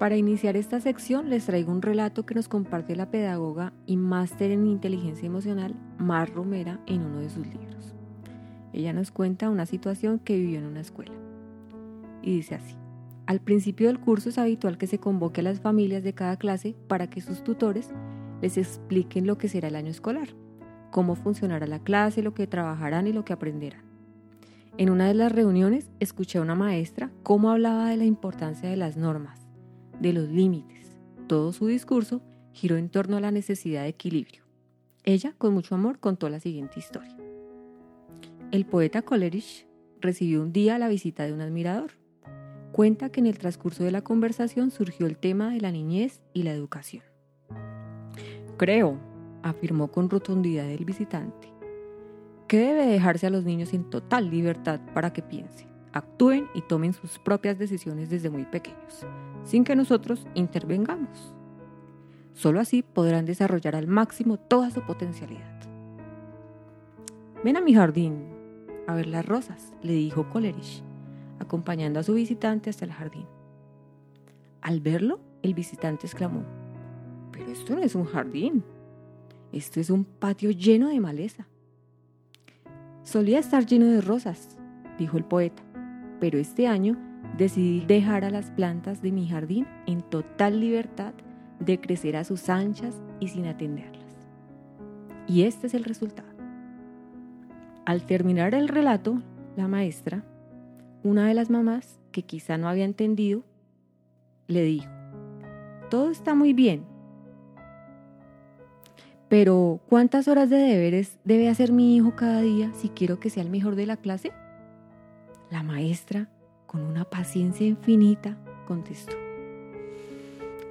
Para 0.00 0.16
iniciar 0.16 0.56
esta 0.56 0.80
sección 0.80 1.28
les 1.28 1.44
traigo 1.44 1.70
un 1.70 1.82
relato 1.82 2.24
que 2.24 2.34
nos 2.34 2.48
comparte 2.48 2.96
la 2.96 3.10
pedagoga 3.10 3.74
y 3.84 3.98
máster 3.98 4.50
en 4.50 4.66
inteligencia 4.66 5.26
emocional 5.26 5.74
Mar 5.98 6.32
Romera 6.32 6.80
en 6.86 7.02
uno 7.02 7.20
de 7.20 7.28
sus 7.28 7.46
libros. 7.46 7.94
Ella 8.72 8.94
nos 8.94 9.10
cuenta 9.10 9.50
una 9.50 9.66
situación 9.66 10.18
que 10.18 10.38
vivió 10.38 10.58
en 10.58 10.64
una 10.64 10.80
escuela. 10.80 11.12
Y 12.22 12.32
dice 12.32 12.54
así, 12.54 12.76
al 13.26 13.40
principio 13.40 13.88
del 13.88 14.00
curso 14.00 14.30
es 14.30 14.38
habitual 14.38 14.78
que 14.78 14.86
se 14.86 14.98
convoque 14.98 15.42
a 15.42 15.44
las 15.44 15.60
familias 15.60 16.02
de 16.02 16.14
cada 16.14 16.38
clase 16.38 16.74
para 16.88 17.10
que 17.10 17.20
sus 17.20 17.44
tutores 17.44 17.90
les 18.40 18.56
expliquen 18.56 19.26
lo 19.26 19.36
que 19.36 19.50
será 19.50 19.68
el 19.68 19.76
año 19.76 19.90
escolar, 19.90 20.30
cómo 20.90 21.14
funcionará 21.14 21.66
la 21.66 21.80
clase, 21.80 22.22
lo 22.22 22.32
que 22.32 22.46
trabajarán 22.46 23.06
y 23.06 23.12
lo 23.12 23.26
que 23.26 23.34
aprenderán. 23.34 23.82
En 24.78 24.88
una 24.88 25.08
de 25.08 25.14
las 25.14 25.30
reuniones 25.30 25.90
escuché 26.00 26.38
a 26.38 26.42
una 26.42 26.54
maestra 26.54 27.10
cómo 27.22 27.50
hablaba 27.50 27.90
de 27.90 27.98
la 27.98 28.06
importancia 28.06 28.70
de 28.70 28.78
las 28.78 28.96
normas 28.96 29.39
de 30.00 30.12
los 30.12 30.28
límites. 30.28 30.98
Todo 31.28 31.52
su 31.52 31.66
discurso 31.66 32.22
giró 32.52 32.76
en 32.76 32.88
torno 32.88 33.16
a 33.16 33.20
la 33.20 33.30
necesidad 33.30 33.82
de 33.82 33.88
equilibrio. 33.88 34.42
Ella, 35.04 35.34
con 35.38 35.54
mucho 35.54 35.74
amor, 35.74 35.98
contó 36.00 36.28
la 36.28 36.40
siguiente 36.40 36.78
historia. 36.78 37.16
El 38.50 38.66
poeta 38.66 39.02
Coleridge 39.02 39.66
recibió 40.00 40.42
un 40.42 40.52
día 40.52 40.78
la 40.78 40.88
visita 40.88 41.24
de 41.24 41.32
un 41.32 41.40
admirador. 41.40 41.92
Cuenta 42.72 43.10
que 43.10 43.20
en 43.20 43.26
el 43.26 43.38
transcurso 43.38 43.84
de 43.84 43.90
la 43.90 44.02
conversación 44.02 44.70
surgió 44.70 45.06
el 45.06 45.16
tema 45.16 45.50
de 45.50 45.60
la 45.60 45.70
niñez 45.70 46.20
y 46.32 46.42
la 46.42 46.52
educación. 46.52 47.04
Creo, 48.56 48.98
afirmó 49.42 49.90
con 49.90 50.10
rotundidad 50.10 50.68
el 50.68 50.84
visitante, 50.84 51.48
que 52.46 52.58
debe 52.58 52.86
dejarse 52.86 53.26
a 53.26 53.30
los 53.30 53.44
niños 53.44 53.72
en 53.72 53.88
total 53.88 54.30
libertad 54.30 54.80
para 54.94 55.12
que 55.12 55.22
piensen, 55.22 55.68
actúen 55.92 56.46
y 56.54 56.62
tomen 56.62 56.92
sus 56.92 57.18
propias 57.18 57.58
decisiones 57.58 58.10
desde 58.10 58.30
muy 58.30 58.44
pequeños 58.44 59.06
sin 59.44 59.64
que 59.64 59.76
nosotros 59.76 60.26
intervengamos. 60.34 61.34
Solo 62.34 62.60
así 62.60 62.82
podrán 62.82 63.26
desarrollar 63.26 63.76
al 63.76 63.86
máximo 63.86 64.38
toda 64.38 64.70
su 64.70 64.82
potencialidad. 64.82 65.60
Ven 67.44 67.56
a 67.56 67.60
mi 67.60 67.74
jardín 67.74 68.24
a 68.86 68.94
ver 68.94 69.06
las 69.06 69.24
rosas, 69.24 69.74
le 69.82 69.92
dijo 69.92 70.28
Coleridge, 70.30 70.82
acompañando 71.38 72.00
a 72.00 72.02
su 72.02 72.14
visitante 72.14 72.70
hasta 72.70 72.84
el 72.84 72.92
jardín. 72.92 73.26
Al 74.60 74.80
verlo, 74.80 75.20
el 75.42 75.54
visitante 75.54 76.06
exclamó, 76.06 76.44
pero 77.30 77.50
esto 77.50 77.74
no 77.74 77.82
es 77.82 77.94
un 77.94 78.04
jardín, 78.04 78.64
esto 79.52 79.80
es 79.80 79.90
un 79.90 80.04
patio 80.04 80.50
lleno 80.50 80.88
de 80.88 81.00
maleza. 81.00 81.46
Solía 83.02 83.38
estar 83.38 83.64
lleno 83.64 83.86
de 83.86 84.00
rosas, 84.00 84.58
dijo 84.98 85.16
el 85.16 85.24
poeta, 85.24 85.62
pero 86.20 86.38
este 86.38 86.66
año 86.66 86.96
decidí 87.36 87.84
dejar 87.86 88.24
a 88.24 88.30
las 88.30 88.50
plantas 88.50 89.02
de 89.02 89.12
mi 89.12 89.28
jardín 89.28 89.66
en 89.86 90.02
total 90.02 90.60
libertad 90.60 91.14
de 91.58 91.80
crecer 91.80 92.16
a 92.16 92.24
sus 92.24 92.48
anchas 92.48 93.00
y 93.20 93.28
sin 93.28 93.46
atenderlas. 93.46 94.00
Y 95.26 95.42
este 95.42 95.66
es 95.66 95.74
el 95.74 95.84
resultado. 95.84 96.28
Al 97.84 98.04
terminar 98.04 98.54
el 98.54 98.68
relato, 98.68 99.22
la 99.56 99.68
maestra, 99.68 100.24
una 101.02 101.26
de 101.26 101.34
las 101.34 101.50
mamás 101.50 102.00
que 102.12 102.22
quizá 102.22 102.58
no 102.58 102.68
había 102.68 102.84
entendido, 102.84 103.44
le 104.48 104.62
dijo, 104.62 104.90
todo 105.90 106.10
está 106.10 106.34
muy 106.34 106.52
bien, 106.52 106.84
pero 109.30 109.80
¿cuántas 109.88 110.26
horas 110.26 110.50
de 110.50 110.56
deberes 110.56 111.20
debe 111.22 111.48
hacer 111.48 111.70
mi 111.70 111.94
hijo 111.94 112.16
cada 112.16 112.40
día 112.40 112.72
si 112.74 112.88
quiero 112.88 113.20
que 113.20 113.30
sea 113.30 113.44
el 113.44 113.48
mejor 113.48 113.76
de 113.76 113.86
la 113.86 113.96
clase? 113.96 114.32
La 115.52 115.62
maestra 115.62 116.28
con 116.70 116.82
una 116.82 117.04
paciencia 117.04 117.66
infinita, 117.66 118.38
contestó. 118.68 119.16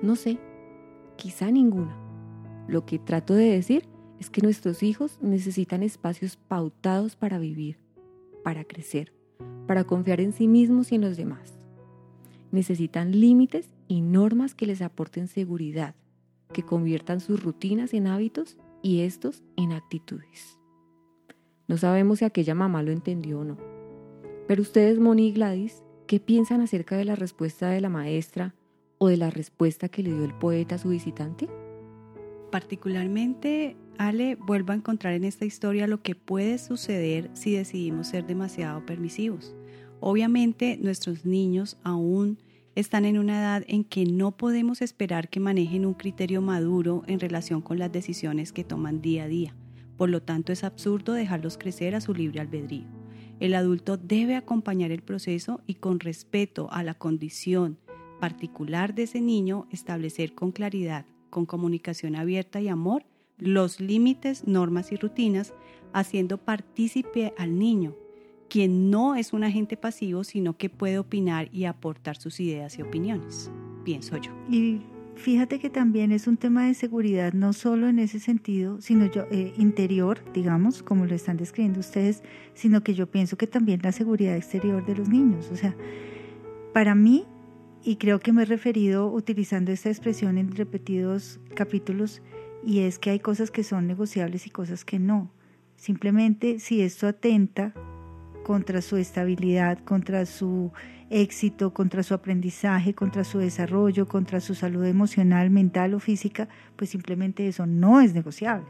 No 0.01 0.15
sé, 0.15 0.39
quizá 1.17 1.51
ninguna. 1.51 1.93
Lo 2.69 2.85
que 2.85 2.99
trato 2.99 3.33
de 3.33 3.51
decir 3.51 3.83
es 4.17 4.29
que 4.29 4.41
nuestros 4.41 4.81
hijos 4.81 5.19
necesitan 5.21 5.83
espacios 5.83 6.38
pautados 6.38 7.17
para 7.17 7.38
vivir, 7.38 7.79
para 8.45 8.63
crecer, 8.63 9.12
para 9.67 9.83
confiar 9.83 10.21
en 10.21 10.31
sí 10.31 10.47
mismos 10.47 10.93
y 10.93 10.95
en 10.95 11.01
los 11.01 11.17
demás. 11.17 11.59
Necesitan 12.53 13.12
límites 13.19 13.67
y 13.89 13.99
normas 13.99 14.55
que 14.55 14.67
les 14.67 14.81
aporten 14.81 15.27
seguridad, 15.27 15.95
que 16.53 16.63
conviertan 16.63 17.19
sus 17.19 17.43
rutinas 17.43 17.93
en 17.93 18.07
hábitos 18.07 18.57
y 18.81 19.01
estos 19.01 19.43
en 19.57 19.73
actitudes. 19.73 20.57
No 21.67 21.75
sabemos 21.75 22.19
si 22.19 22.25
aquella 22.25 22.55
mamá 22.55 22.83
lo 22.83 22.91
entendió 22.91 23.41
o 23.41 23.43
no. 23.43 23.57
Pero 24.47 24.62
ustedes, 24.62 24.97
Moni 24.97 25.27
y 25.27 25.33
Gladys, 25.33 25.83
¿qué 26.10 26.19
piensan 26.19 26.62
acerca 26.62 26.98
de 26.98 27.06
la 27.06 27.15
respuesta 27.15 27.69
de 27.69 27.82
la 27.82 27.89
maestra 27.89 28.56
o 28.98 29.10
de 29.10 29.17
la 29.17 29.30
respuesta 29.30 29.89
que 29.89 30.02
le 30.02 30.12
dio 30.12 30.26
el 30.26 30.34
poeta 30.34 30.74
a 30.74 30.78
su 30.80 30.89
visitante? 30.89 31.48
Particularmente, 32.52 33.78
Ale, 34.00 34.34
vuelvo 34.34 34.74
a 34.74 34.76
encontrar 34.76 35.13
en 35.13 35.24
esta 35.24 35.45
historia 35.45 35.86
lo 35.86 36.02
que 36.02 36.15
puede 36.15 36.58
suceder 36.58 37.30
si 37.36 37.54
decidimos 37.54 38.08
ser 38.08 38.26
demasiado 38.26 38.84
permisivos. 38.88 39.54
Obviamente, 40.00 40.80
nuestros 40.82 41.26
niños 41.26 41.78
aún 41.84 42.39
están 42.74 43.06
en 43.06 43.19
una 43.19 43.38
edad 43.38 43.63
en 43.67 43.84
que 43.84 44.06
no 44.06 44.32
podemos 44.32 44.82
esperar 44.82 45.30
que 45.30 45.39
manejen 45.39 45.86
un 45.86 45.93
criterio 45.93 46.41
maduro 46.41 47.04
en 47.06 47.19
relación 47.19 47.62
con 47.62 47.78
las 47.78 47.91
decisiones 47.91 48.52
que 48.52 48.63
toman 48.63 49.00
día 49.00 49.26
a 49.26 49.28
día. 49.28 49.56
Por 49.95 50.10
lo 50.10 50.24
tanto, 50.24 50.54
es 50.54 50.63
absurdo 50.63 51.13
dejarlos 51.13 51.60
crecer 51.60 51.93
a 51.93 52.02
su 52.02 52.15
libre 52.15 52.39
albedrío. 52.39 52.98
El 53.39 53.56
adulto 53.56 53.97
debe 53.97 54.36
acompañar 54.36 54.91
el 54.91 55.02
proceso 55.02 55.62
y 55.65 55.75
con 55.75 55.99
respeto 55.99 56.67
a 56.71 56.84
la 56.84 56.93
condición 56.93 57.78
particular 58.19 58.93
de 58.93 59.04
ese 59.04 59.21
niño 59.21 59.67
establecer 59.71 60.34
con 60.34 60.52
claridad, 60.52 61.06
con 61.30 61.45
comunicación 61.45 62.15
abierta 62.15 62.60
y 62.60 62.67
amor, 62.67 63.06
los 63.38 63.80
límites, 63.80 64.45
normas 64.45 64.91
y 64.91 64.97
rutinas, 64.97 65.54
haciendo 65.93 66.38
partícipe 66.38 67.34
al 67.38 67.58
niño 67.58 67.95
quien 68.49 68.89
no 68.89 69.15
es 69.15 69.32
un 69.32 69.43
agente 69.43 69.78
pasivo, 69.78 70.23
sino 70.23 70.58
que 70.58 70.69
puede 70.69 70.99
opinar 70.99 71.49
y 71.54 71.65
aportar 71.65 72.17
sus 72.17 72.39
ideas 72.39 72.78
y 72.78 72.82
opiniones, 72.82 73.52
pienso 73.86 74.17
yo. 74.17 74.32
Fíjate 75.19 75.60
que 75.60 75.69
también 75.69 76.12
es 76.12 76.27
un 76.27 76.38
tema 76.38 76.65
de 76.65 76.73
seguridad, 76.73 77.34
no 77.34 77.53
solo 77.53 77.88
en 77.88 77.99
ese 77.99 78.19
sentido, 78.19 78.82
sino 78.82 79.05
yo, 79.05 79.25
eh, 79.29 79.53
interior, 79.58 80.19
digamos, 80.34 80.82
como 80.82 81.05
lo 81.05 81.13
están 81.13 81.38
describiendo 81.38 81.79
ustedes, 81.79 82.23
sino 82.53 82.82
que 82.82 82.95
yo 82.95 83.05
pienso 83.08 83.38
que 83.38 83.45
también 83.45 83.82
la 83.84 83.91
seguridad 83.91 84.36
exterior 84.36 84.86
de 84.86 84.95
los 84.95 85.10
niños. 85.10 85.49
O 85.51 85.55
sea, 85.55 85.75
para 86.73 86.95
mí, 86.95 87.25
y 87.84 87.97
creo 87.97 88.19
que 88.19 88.34
me 88.34 88.43
he 88.43 88.45
referido 88.45 89.12
utilizando 89.12 89.71
esta 89.71 89.89
expresión 89.89 90.38
en 90.38 90.55
repetidos 90.55 91.39
capítulos, 91.53 92.21
y 92.65 92.79
es 92.79 92.97
que 92.97 93.12
hay 93.12 93.19
cosas 93.19 93.51
que 93.51 93.63
son 93.63 93.88
negociables 93.88 94.47
y 94.47 94.49
cosas 94.49 94.84
que 94.86 94.99
no. 94.99 95.32
Simplemente 95.75 96.60
si 96.60 96.82
esto 96.82 97.08
atenta 97.08 97.73
contra 98.49 98.81
su 98.81 98.97
estabilidad, 98.97 99.77
contra 99.77 100.25
su 100.25 100.71
éxito, 101.12 101.71
contra 101.71 102.01
su 102.01 102.15
aprendizaje, 102.15 102.95
contra 102.95 103.23
su 103.23 103.38
desarrollo, 103.38 104.07
contra 104.07 104.39
su 104.39 104.55
salud 104.55 104.85
emocional, 104.85 105.51
mental 105.51 105.93
o 105.93 105.99
física, 105.99 106.49
pues 106.75 106.89
simplemente 106.89 107.47
eso 107.47 107.67
no 107.67 108.01
es 108.01 108.15
negociable. 108.15 108.65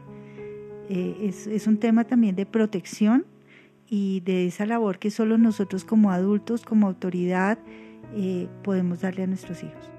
Eh, 0.90 1.32
es, 1.50 1.66
un 1.66 1.78
tema 1.78 2.04
también 2.04 2.36
de 2.36 2.44
protección 2.44 3.24
y 3.88 4.20
de 4.20 4.48
esa 4.48 4.66
labor 4.66 4.98
que 4.98 5.10
solo 5.10 5.38
nosotros 5.38 5.86
como 5.86 6.10
adultos, 6.10 6.66
como 6.66 6.86
autoridad, 6.86 7.58
eh, 8.14 8.48
podemos 8.62 9.00
darle 9.00 9.22
a 9.22 9.28
nuestros 9.28 9.62
hijos. 9.62 9.90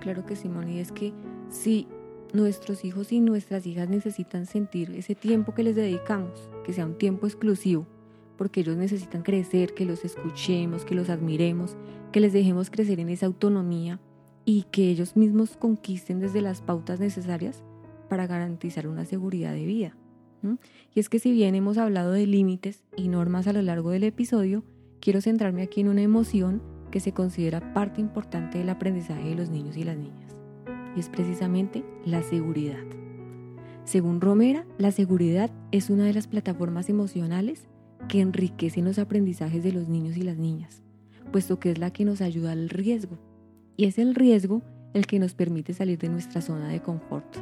Claro 0.00 0.26
que 0.26 0.36
Simón, 0.36 0.68
y 0.68 0.78
es 0.78 0.92
que 0.92 1.14
si 1.48 1.88
nuestros 2.34 2.84
hijos 2.84 3.12
y 3.12 3.20
nuestras 3.20 3.66
hijas 3.66 3.88
necesitan 3.88 4.44
sentir 4.44 4.90
ese 4.90 5.14
tiempo 5.14 5.54
que 5.54 5.62
les 5.62 5.74
dedicamos, 5.74 6.50
que 6.66 6.74
sea 6.74 6.84
un 6.84 6.98
tiempo 6.98 7.26
exclusivo, 7.26 7.86
porque 8.40 8.60
ellos 8.60 8.78
necesitan 8.78 9.20
crecer, 9.20 9.74
que 9.74 9.84
los 9.84 10.02
escuchemos, 10.02 10.86
que 10.86 10.94
los 10.94 11.10
admiremos, 11.10 11.76
que 12.10 12.20
les 12.20 12.32
dejemos 12.32 12.70
crecer 12.70 12.98
en 12.98 13.10
esa 13.10 13.26
autonomía 13.26 14.00
y 14.46 14.62
que 14.70 14.88
ellos 14.88 15.14
mismos 15.14 15.58
conquisten 15.58 16.20
desde 16.20 16.40
las 16.40 16.62
pautas 16.62 17.00
necesarias 17.00 17.62
para 18.08 18.26
garantizar 18.26 18.88
una 18.88 19.04
seguridad 19.04 19.52
de 19.52 19.66
vida. 19.66 19.94
Y 20.94 21.00
es 21.00 21.10
que 21.10 21.18
si 21.18 21.32
bien 21.32 21.54
hemos 21.54 21.76
hablado 21.76 22.12
de 22.12 22.26
límites 22.26 22.82
y 22.96 23.08
normas 23.08 23.46
a 23.46 23.52
lo 23.52 23.60
largo 23.60 23.90
del 23.90 24.04
episodio, 24.04 24.64
quiero 25.02 25.20
centrarme 25.20 25.60
aquí 25.60 25.82
en 25.82 25.90
una 25.90 26.00
emoción 26.00 26.62
que 26.90 27.00
se 27.00 27.12
considera 27.12 27.74
parte 27.74 28.00
importante 28.00 28.56
del 28.56 28.70
aprendizaje 28.70 29.28
de 29.28 29.34
los 29.34 29.50
niños 29.50 29.76
y 29.76 29.84
las 29.84 29.98
niñas, 29.98 30.34
y 30.96 31.00
es 31.00 31.10
precisamente 31.10 31.84
la 32.06 32.22
seguridad. 32.22 32.86
Según 33.84 34.22
Romera, 34.22 34.64
la 34.78 34.92
seguridad 34.92 35.50
es 35.72 35.90
una 35.90 36.04
de 36.04 36.14
las 36.14 36.26
plataformas 36.26 36.88
emocionales 36.88 37.68
que 38.08 38.20
enriquecen 38.20 38.84
los 38.84 38.98
aprendizajes 38.98 39.62
de 39.62 39.72
los 39.72 39.88
niños 39.88 40.16
y 40.16 40.22
las 40.22 40.36
niñas, 40.36 40.82
puesto 41.32 41.58
que 41.58 41.70
es 41.70 41.78
la 41.78 41.92
que 41.92 42.04
nos 42.04 42.20
ayuda 42.20 42.52
al 42.52 42.68
riesgo. 42.68 43.18
Y 43.76 43.84
es 43.84 43.98
el 43.98 44.14
riesgo 44.14 44.62
el 44.94 45.06
que 45.06 45.18
nos 45.18 45.34
permite 45.34 45.72
salir 45.72 45.98
de 45.98 46.08
nuestra 46.08 46.40
zona 46.40 46.68
de 46.68 46.80
confort. 46.80 47.36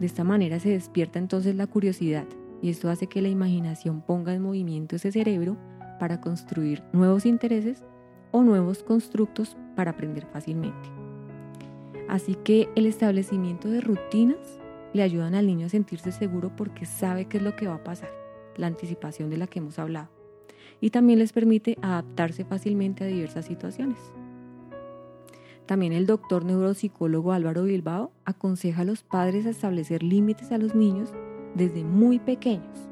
De 0.00 0.06
esta 0.06 0.24
manera 0.24 0.58
se 0.58 0.70
despierta 0.70 1.18
entonces 1.18 1.54
la 1.54 1.66
curiosidad 1.66 2.24
y 2.62 2.70
esto 2.70 2.88
hace 2.88 3.06
que 3.06 3.22
la 3.22 3.28
imaginación 3.28 4.00
ponga 4.00 4.34
en 4.34 4.42
movimiento 4.42 4.96
ese 4.96 5.12
cerebro 5.12 5.56
para 6.00 6.20
construir 6.20 6.82
nuevos 6.92 7.26
intereses 7.26 7.84
o 8.32 8.42
nuevos 8.42 8.82
constructos 8.82 9.56
para 9.76 9.92
aprender 9.92 10.26
fácilmente. 10.32 10.88
Así 12.08 12.34
que 12.34 12.68
el 12.74 12.86
establecimiento 12.86 13.68
de 13.68 13.80
rutinas 13.80 14.58
le 14.92 15.02
ayudan 15.02 15.34
al 15.34 15.46
niño 15.46 15.66
a 15.66 15.70
sentirse 15.70 16.12
seguro 16.12 16.54
porque 16.56 16.86
sabe 16.86 17.26
qué 17.26 17.36
es 17.36 17.42
lo 17.42 17.54
que 17.54 17.68
va 17.68 17.74
a 17.76 17.84
pasar 17.84 18.23
la 18.56 18.66
anticipación 18.66 19.30
de 19.30 19.38
la 19.38 19.46
que 19.46 19.58
hemos 19.58 19.78
hablado, 19.78 20.10
y 20.80 20.90
también 20.90 21.18
les 21.18 21.32
permite 21.32 21.78
adaptarse 21.82 22.44
fácilmente 22.44 23.04
a 23.04 23.06
diversas 23.06 23.46
situaciones. 23.46 23.98
También 25.66 25.92
el 25.92 26.06
doctor 26.06 26.44
neuropsicólogo 26.44 27.32
Álvaro 27.32 27.62
Bilbao 27.62 28.12
aconseja 28.24 28.82
a 28.82 28.84
los 28.84 29.02
padres 29.02 29.46
establecer 29.46 30.02
límites 30.02 30.52
a 30.52 30.58
los 30.58 30.74
niños 30.74 31.10
desde 31.54 31.84
muy 31.84 32.18
pequeños, 32.18 32.88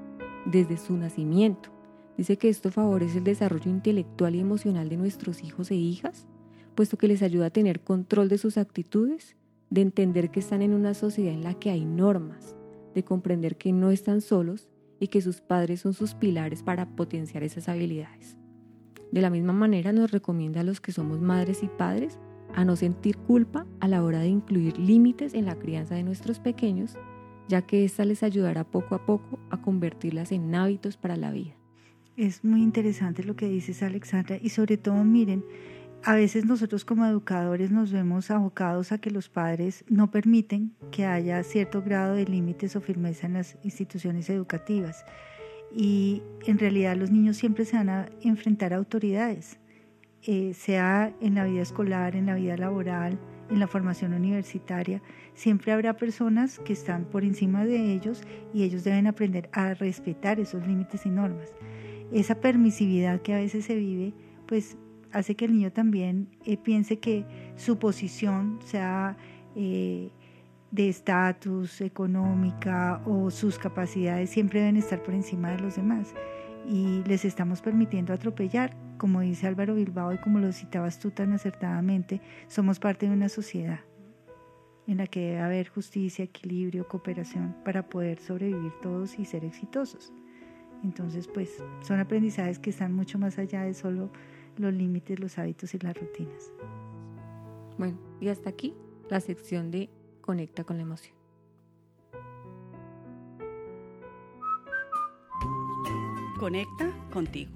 desde 0.47 0.79
su 0.79 0.97
nacimiento. 0.97 1.71
Dice 2.17 2.39
que 2.39 2.49
esto 2.49 2.71
favorece 2.71 3.19
el 3.19 3.25
desarrollo 3.25 3.71
intelectual 3.71 4.35
y 4.35 4.41
emocional 4.41 4.89
de 4.89 4.97
nuestros 4.97 5.43
hijos 5.43 5.71
e 5.71 5.75
hijas, 5.75 6.27
puesto 6.75 6.97
que 6.97 7.09
les 7.09 7.23
ayuda 7.23 7.47
a 7.47 7.51
tener 7.51 7.81
control 7.81 8.29
de 8.29 8.39
sus 8.39 8.57
actitudes, 8.57 9.37
de 9.69 9.83
entender 9.83 10.31
que 10.31 10.41
están 10.41 10.63
en 10.63 10.73
una 10.73 10.95
sociedad 10.95 11.33
en 11.33 11.43
la 11.43 11.55
que 11.55 11.71
hay 11.71 11.85
normas, 11.85 12.57
de 12.95 13.05
comprender 13.05 13.57
que 13.57 13.73
no 13.73 13.91
están 13.91 14.21
solos 14.21 14.69
y 15.03 15.09
que 15.09 15.21
sus 15.21 15.41
padres 15.41 15.81
son 15.81 15.95
sus 15.95 16.15
pilares 16.15 16.63
para 16.63 16.87
potenciar 16.87 17.43
esas 17.43 17.69
habilidades. 17.69 18.39
De 19.11 19.21
la 19.21 19.31
misma 19.31 19.53
manera 19.53 19.93
nos 19.93 20.13
recomienda 20.13 20.61
a 20.61 20.65
los 20.65 20.81
que 20.81 20.93
somos 20.93 21.21
madres 21.21 21.65
y 21.65 21.67
padres 21.67 22.21
a 22.55 22.65
no 22.65 22.77
sentir 22.77 23.17
culpa 23.17 23.67
a 23.81 23.89
la 23.89 24.05
hora 24.05 24.21
de 24.21 24.29
incluir 24.29 24.79
límites 24.79 25.35
en 25.35 25.47
la 25.47 25.59
crianza 25.59 25.97
de 25.97 26.05
nuestros 26.05 26.39
pequeños, 26.39 26.97
ya 27.49 27.63
que 27.63 27.85
ésta 27.85 28.05
les 28.05 28.23
ayudará 28.23 28.63
poco 28.63 28.95
a 28.95 29.05
poco 29.05 29.41
a 29.51 29.61
convertirlas 29.61 30.31
en 30.31 30.55
hábitos 30.55 30.97
para 30.97 31.17
la 31.17 31.33
vida. 31.33 31.57
Es 32.17 32.45
muy 32.45 32.63
interesante 32.63 33.25
lo 33.25 33.35
que 33.35 33.49
dices, 33.49 33.83
Alexandra, 33.83 34.39
y 34.41 34.51
sobre 34.51 34.77
todo, 34.77 35.03
miren, 35.03 35.45
a 36.05 36.15
veces 36.15 36.45
nosotros 36.45 36.85
como 36.85 37.07
educadores 37.07 37.71
nos 37.71 37.93
vemos 37.93 38.31
abocados 38.31 38.91
a 38.91 38.99
que 38.99 39.11
los 39.11 39.29
padres 39.29 39.85
no 39.89 40.11
permiten 40.11 40.73
que 40.91 41.07
haya 41.07 41.43
cierto 41.45 41.81
grado 41.81 42.15
de 42.15 42.25
límites 42.25 42.75
o 42.75 42.81
firmeza 42.81 43.27
en 43.27 43.35
las 43.35 43.57
instituciones 43.63 44.29
educativas. 44.29 45.05
Y 45.75 46.23
en 46.45 46.59
realidad 46.59 46.97
los 46.97 47.13
niños 47.13 47.37
siempre 47.37 47.65
se 47.65 47.77
van 47.77 47.89
a 47.89 48.09
enfrentar 48.21 48.75
a 48.75 48.79
autoridades, 48.79 49.61
eh, 50.25 50.55
sea 50.55 51.15
en 51.21 51.37
la 51.37 51.45
vida 51.45 51.63
escolar, 51.63 52.17
en 52.17 52.27
la 52.27 52.35
vida 52.35 52.57
laboral, 52.57 53.19
en 53.49 53.61
la 53.61 53.69
formación 53.69 54.13
universitaria. 54.13 55.01
Siempre 55.35 55.71
habrá 55.71 55.97
personas 55.97 56.59
que 56.59 56.73
están 56.73 57.05
por 57.05 57.23
encima 57.23 57.65
de 57.65 57.93
ellos 57.95 58.23
y 58.53 58.65
ellos 58.65 58.83
deben 58.83 59.07
aprender 59.07 59.49
a 59.53 59.75
respetar 59.75 60.41
esos 60.41 60.67
límites 60.67 61.07
y 61.07 61.11
normas. 61.11 61.55
Esa 62.13 62.35
permisividad 62.41 63.23
que 63.23 63.35
a 63.35 63.39
veces 63.39 63.65
se 63.65 63.77
vive, 63.77 64.13
pues 64.47 64.77
hace 65.13 65.35
que 65.35 65.45
el 65.47 65.53
niño 65.53 65.73
también 65.73 66.29
eh, 66.45 66.57
piense 66.57 66.99
que 66.99 67.25
su 67.57 67.79
posición 67.79 68.59
sea 68.65 69.17
eh, 69.55 70.11
de 70.71 70.89
estatus 70.89 71.81
económica 71.81 73.03
o 73.07 73.31
sus 73.31 73.59
capacidades 73.59 74.31
siempre 74.31 74.61
deben 74.61 74.77
estar 74.77 75.03
por 75.03 75.15
encima 75.15 75.51
de 75.51 75.61
los 75.61 75.77
demás 75.77 76.15
y 76.67 77.03
les 77.05 77.25
estamos 77.25 77.61
permitiendo 77.61 78.13
atropellar, 78.13 78.77
como 78.97 79.21
dice 79.21 79.47
Álvaro 79.47 79.75
Bilbao 79.75 80.13
y 80.13 80.19
como 80.19 80.39
lo 80.39 80.53
citabas 80.53 80.99
tú 80.99 81.11
tan 81.11 81.33
acertadamente, 81.33 82.21
somos 82.49 82.79
parte 82.79 83.07
de 83.07 83.13
una 83.13 83.29
sociedad 83.29 83.81
en 84.87 84.99
la 84.99 85.07
que 85.07 85.21
debe 85.21 85.41
haber 85.41 85.69
justicia, 85.69 86.25
equilibrio, 86.25 86.89
cooperación 86.89 87.55
para 87.65 87.89
poder 87.89 88.19
sobrevivir 88.19 88.73
todos 88.83 89.19
y 89.19 89.25
ser 89.25 89.45
exitosos. 89.45 90.13
Entonces, 90.83 91.29
pues 91.29 91.63
son 91.83 92.01
aprendizajes 92.01 92.59
que 92.59 92.71
están 92.71 92.93
mucho 92.93 93.19
más 93.19 93.39
allá 93.39 93.63
de 93.63 93.75
solo 93.75 94.11
los 94.57 94.73
límites, 94.73 95.19
los 95.19 95.39
hábitos 95.39 95.75
y 95.75 95.79
las 95.79 95.97
rutinas. 95.97 96.53
Bueno, 97.79 97.99
y 98.21 98.29
hasta 98.29 98.51
aquí 98.51 98.75
la 99.09 99.21
sección 99.21 99.71
de 99.71 99.89
Conecta 100.21 100.65
con 100.65 100.77
la 100.77 100.83
emoción. 100.83 101.15
Conecta 106.39 106.93
contigo. 107.13 107.51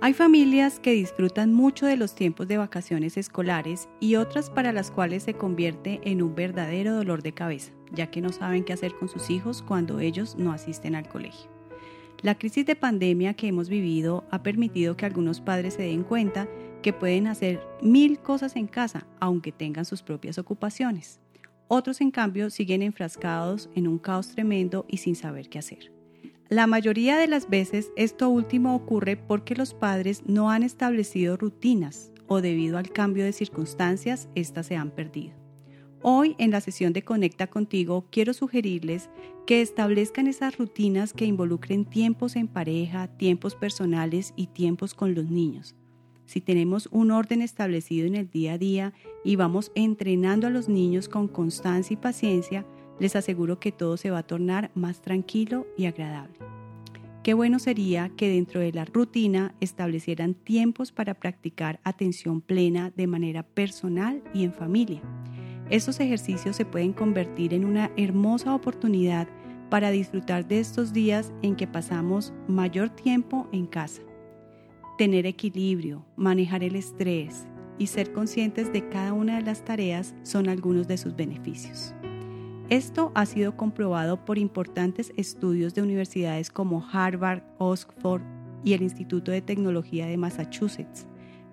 Hay 0.00 0.14
familias 0.14 0.78
que 0.78 0.92
disfrutan 0.92 1.52
mucho 1.52 1.84
de 1.84 1.96
los 1.96 2.14
tiempos 2.14 2.46
de 2.46 2.56
vacaciones 2.56 3.16
escolares 3.16 3.88
y 3.98 4.14
otras 4.14 4.48
para 4.48 4.72
las 4.72 4.92
cuales 4.92 5.24
se 5.24 5.34
convierte 5.34 6.00
en 6.04 6.22
un 6.22 6.36
verdadero 6.36 6.94
dolor 6.94 7.22
de 7.22 7.34
cabeza, 7.34 7.72
ya 7.92 8.10
que 8.10 8.20
no 8.20 8.30
saben 8.30 8.64
qué 8.64 8.72
hacer 8.72 8.94
con 8.94 9.08
sus 9.08 9.30
hijos 9.30 9.62
cuando 9.62 10.00
ellos 10.00 10.36
no 10.36 10.52
asisten 10.52 10.94
al 10.94 11.08
colegio. 11.08 11.50
La 12.22 12.36
crisis 12.36 12.66
de 12.66 12.74
pandemia 12.74 13.34
que 13.34 13.46
hemos 13.46 13.68
vivido 13.68 14.24
ha 14.30 14.42
permitido 14.42 14.96
que 14.96 15.06
algunos 15.06 15.40
padres 15.40 15.74
se 15.74 15.82
den 15.82 16.02
cuenta 16.02 16.48
que 16.82 16.92
pueden 16.92 17.26
hacer 17.28 17.60
mil 17.80 18.18
cosas 18.18 18.56
en 18.56 18.66
casa, 18.66 19.06
aunque 19.20 19.52
tengan 19.52 19.84
sus 19.84 20.02
propias 20.02 20.38
ocupaciones. 20.38 21.20
Otros, 21.68 22.00
en 22.00 22.10
cambio, 22.10 22.50
siguen 22.50 22.82
enfrascados 22.82 23.68
en 23.74 23.86
un 23.86 23.98
caos 23.98 24.30
tremendo 24.30 24.84
y 24.88 24.96
sin 24.96 25.14
saber 25.14 25.48
qué 25.48 25.58
hacer. 25.58 25.92
La 26.48 26.66
mayoría 26.66 27.18
de 27.18 27.28
las 27.28 27.50
veces 27.50 27.92
esto 27.94 28.30
último 28.30 28.74
ocurre 28.74 29.16
porque 29.16 29.54
los 29.54 29.74
padres 29.74 30.22
no 30.26 30.50
han 30.50 30.62
establecido 30.62 31.36
rutinas 31.36 32.10
o 32.26 32.40
debido 32.40 32.78
al 32.78 32.90
cambio 32.90 33.24
de 33.24 33.32
circunstancias, 33.32 34.28
éstas 34.34 34.66
se 34.66 34.76
han 34.76 34.90
perdido. 34.90 35.47
Hoy 36.02 36.36
en 36.38 36.52
la 36.52 36.60
sesión 36.60 36.92
de 36.92 37.02
Conecta 37.02 37.48
contigo 37.48 38.06
quiero 38.10 38.32
sugerirles 38.32 39.10
que 39.46 39.60
establezcan 39.60 40.28
esas 40.28 40.56
rutinas 40.56 41.12
que 41.12 41.24
involucren 41.24 41.84
tiempos 41.84 42.36
en 42.36 42.46
pareja, 42.46 43.08
tiempos 43.08 43.56
personales 43.56 44.32
y 44.36 44.46
tiempos 44.46 44.94
con 44.94 45.14
los 45.14 45.28
niños. 45.28 45.74
Si 46.24 46.40
tenemos 46.40 46.88
un 46.92 47.10
orden 47.10 47.42
establecido 47.42 48.06
en 48.06 48.14
el 48.14 48.30
día 48.30 48.52
a 48.52 48.58
día 48.58 48.92
y 49.24 49.34
vamos 49.34 49.72
entrenando 49.74 50.46
a 50.46 50.50
los 50.50 50.68
niños 50.68 51.08
con 51.08 51.26
constancia 51.26 51.94
y 51.94 51.96
paciencia, 51.96 52.64
les 53.00 53.16
aseguro 53.16 53.58
que 53.58 53.72
todo 53.72 53.96
se 53.96 54.10
va 54.10 54.18
a 54.18 54.26
tornar 54.26 54.70
más 54.74 55.00
tranquilo 55.00 55.66
y 55.76 55.86
agradable. 55.86 56.38
Qué 57.24 57.34
bueno 57.34 57.58
sería 57.58 58.10
que 58.10 58.28
dentro 58.28 58.60
de 58.60 58.72
la 58.72 58.84
rutina 58.84 59.54
establecieran 59.60 60.34
tiempos 60.34 60.92
para 60.92 61.14
practicar 61.14 61.80
atención 61.82 62.40
plena 62.40 62.92
de 62.96 63.06
manera 63.06 63.42
personal 63.42 64.22
y 64.32 64.44
en 64.44 64.52
familia. 64.52 65.02
Estos 65.70 66.00
ejercicios 66.00 66.56
se 66.56 66.64
pueden 66.64 66.94
convertir 66.94 67.52
en 67.52 67.64
una 67.64 67.90
hermosa 67.96 68.54
oportunidad 68.54 69.28
para 69.68 69.90
disfrutar 69.90 70.48
de 70.48 70.60
estos 70.60 70.94
días 70.94 71.32
en 71.42 71.56
que 71.56 71.66
pasamos 71.66 72.32
mayor 72.46 72.88
tiempo 72.88 73.48
en 73.52 73.66
casa. 73.66 74.00
Tener 74.96 75.26
equilibrio, 75.26 76.06
manejar 76.16 76.64
el 76.64 76.74
estrés 76.74 77.46
y 77.76 77.88
ser 77.88 78.12
conscientes 78.12 78.72
de 78.72 78.88
cada 78.88 79.12
una 79.12 79.36
de 79.36 79.42
las 79.42 79.62
tareas 79.62 80.14
son 80.22 80.48
algunos 80.48 80.88
de 80.88 80.96
sus 80.96 81.14
beneficios. 81.14 81.94
Esto 82.70 83.12
ha 83.14 83.26
sido 83.26 83.56
comprobado 83.56 84.24
por 84.24 84.38
importantes 84.38 85.12
estudios 85.16 85.74
de 85.74 85.82
universidades 85.82 86.50
como 86.50 86.84
Harvard, 86.92 87.42
Oxford 87.58 88.22
y 88.64 88.72
el 88.72 88.82
Instituto 88.82 89.32
de 89.32 89.42
Tecnología 89.42 90.06
de 90.06 90.16
Massachusetts. 90.16 91.06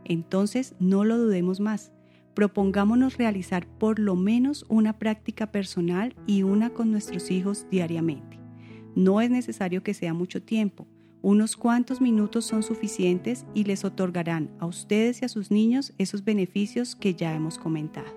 Entonces, 0.06 0.75
no 0.80 1.04
lo 1.04 1.17
dudemos 1.17 1.60
más. 1.60 1.91
Propongámonos 2.36 3.17
realizar 3.17 3.65
por 3.65 3.98
lo 3.98 4.15
menos 4.15 4.65
una 4.67 5.00
práctica 5.00 5.52
personal 5.54 6.13
y 6.28 6.43
una 6.43 6.69
con 6.69 6.91
nuestros 6.91 7.32
hijos 7.32 7.65
diariamente. 7.71 8.38
No 8.93 9.21
es 9.21 9.30
necesario 9.30 9.84
que 9.84 9.93
sea 9.93 10.13
mucho 10.13 10.43
tiempo. 10.43 10.86
Unos 11.21 11.56
cuantos 11.56 12.02
minutos 12.02 12.45
son 12.45 12.62
suficientes 12.62 13.45
y 13.54 13.63
les 13.63 13.86
otorgarán 13.86 14.52
a 14.60 14.65
ustedes 14.65 15.21
y 15.21 15.26
a 15.26 15.30
sus 15.30 15.50
niños 15.50 15.93
esos 15.98 16.24
beneficios 16.24 16.95
que 16.95 17.15
ya 17.15 17.34
hemos 17.34 17.58
comentado. 17.58 18.13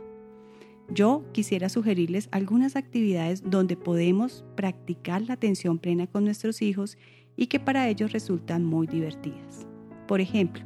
Yo 0.90 1.24
quisiera 1.32 1.68
sugerirles 1.68 2.28
algunas 2.32 2.74
actividades 2.74 3.48
donde 3.48 3.76
podemos 3.76 4.44
practicar 4.56 5.22
la 5.22 5.34
atención 5.34 5.78
plena 5.78 6.06
con 6.06 6.24
nuestros 6.24 6.60
hijos 6.60 6.98
y 7.36 7.46
que 7.46 7.60
para 7.60 7.88
ellos 7.88 8.12
resultan 8.12 8.64
muy 8.64 8.86
divertidas. 8.86 9.66
Por 10.08 10.20
ejemplo, 10.20 10.64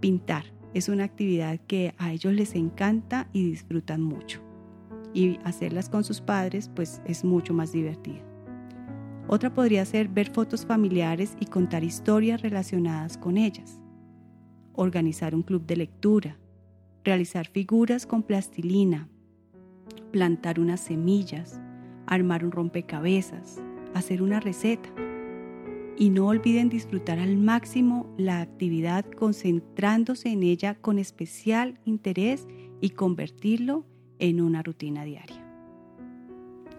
pintar 0.00 0.55
es 0.76 0.90
una 0.90 1.04
actividad 1.04 1.58
que 1.66 1.94
a 1.96 2.12
ellos 2.12 2.34
les 2.34 2.54
encanta 2.54 3.28
y 3.32 3.48
disfrutan 3.48 4.02
mucho. 4.02 4.42
Y 5.14 5.38
hacerlas 5.42 5.88
con 5.88 6.04
sus 6.04 6.20
padres 6.20 6.68
pues 6.68 7.00
es 7.06 7.24
mucho 7.24 7.54
más 7.54 7.72
divertido. 7.72 8.20
Otra 9.26 9.54
podría 9.54 9.86
ser 9.86 10.08
ver 10.08 10.30
fotos 10.30 10.66
familiares 10.66 11.34
y 11.40 11.46
contar 11.46 11.82
historias 11.82 12.42
relacionadas 12.42 13.16
con 13.16 13.38
ellas. 13.38 13.80
Organizar 14.74 15.34
un 15.34 15.42
club 15.42 15.64
de 15.64 15.76
lectura. 15.76 16.36
Realizar 17.04 17.46
figuras 17.46 18.04
con 18.04 18.22
plastilina, 18.22 19.08
plantar 20.10 20.60
unas 20.60 20.80
semillas, 20.80 21.58
armar 22.06 22.44
un 22.44 22.50
rompecabezas, 22.50 23.62
hacer 23.94 24.20
una 24.20 24.40
receta. 24.40 24.90
Y 25.98 26.10
no 26.10 26.26
olviden 26.26 26.68
disfrutar 26.68 27.18
al 27.18 27.36
máximo 27.36 28.06
la 28.18 28.40
actividad 28.40 29.04
concentrándose 29.12 30.28
en 30.28 30.42
ella 30.42 30.74
con 30.74 30.98
especial 30.98 31.80
interés 31.84 32.46
y 32.80 32.90
convertirlo 32.90 33.86
en 34.18 34.40
una 34.40 34.62
rutina 34.62 35.04
diaria. 35.04 35.42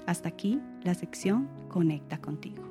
Hasta 0.06 0.30
aquí 0.30 0.60
la 0.84 0.93
sección 0.93 1.49
Conecta 1.67 2.19
contigo. 2.19 2.63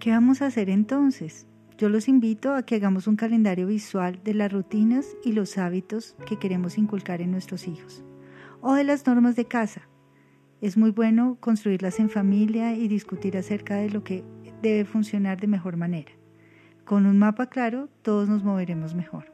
¿Qué 0.00 0.10
vamos 0.10 0.40
a 0.40 0.46
hacer 0.46 0.70
entonces? 0.70 1.46
Yo 1.76 1.88
los 1.88 2.08
invito 2.08 2.54
a 2.54 2.64
que 2.64 2.76
hagamos 2.76 3.06
un 3.06 3.16
calendario 3.16 3.66
visual 3.66 4.20
de 4.24 4.34
las 4.34 4.52
rutinas 4.52 5.06
y 5.24 5.32
los 5.32 5.58
hábitos 5.58 6.16
que 6.26 6.38
queremos 6.38 6.78
inculcar 6.78 7.20
en 7.20 7.30
nuestros 7.30 7.68
hijos 7.68 8.02
o 8.60 8.74
de 8.74 8.84
las 8.84 9.06
normas 9.06 9.36
de 9.36 9.44
casa. 9.44 9.89
Es 10.60 10.76
muy 10.76 10.90
bueno 10.90 11.38
construirlas 11.40 12.00
en 12.00 12.10
familia 12.10 12.74
y 12.76 12.86
discutir 12.86 13.38
acerca 13.38 13.76
de 13.76 13.88
lo 13.88 14.04
que 14.04 14.24
debe 14.60 14.84
funcionar 14.84 15.40
de 15.40 15.46
mejor 15.46 15.78
manera. 15.78 16.12
Con 16.84 17.06
un 17.06 17.18
mapa 17.18 17.46
claro, 17.46 17.88
todos 18.02 18.28
nos 18.28 18.44
moveremos 18.44 18.94
mejor. 18.94 19.32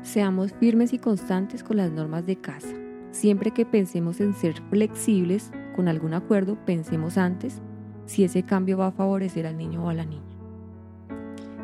Seamos 0.00 0.54
firmes 0.54 0.94
y 0.94 0.98
constantes 0.98 1.62
con 1.62 1.76
las 1.76 1.92
normas 1.92 2.24
de 2.24 2.36
casa. 2.36 2.74
Siempre 3.10 3.50
que 3.50 3.66
pensemos 3.66 4.20
en 4.22 4.32
ser 4.32 4.54
flexibles 4.70 5.50
con 5.76 5.86
algún 5.86 6.14
acuerdo, 6.14 6.56
pensemos 6.64 7.18
antes 7.18 7.60
si 8.06 8.24
ese 8.24 8.44
cambio 8.44 8.78
va 8.78 8.86
a 8.86 8.92
favorecer 8.92 9.46
al 9.46 9.58
niño 9.58 9.84
o 9.84 9.90
a 9.90 9.94
la 9.94 10.06
niña. 10.06 10.22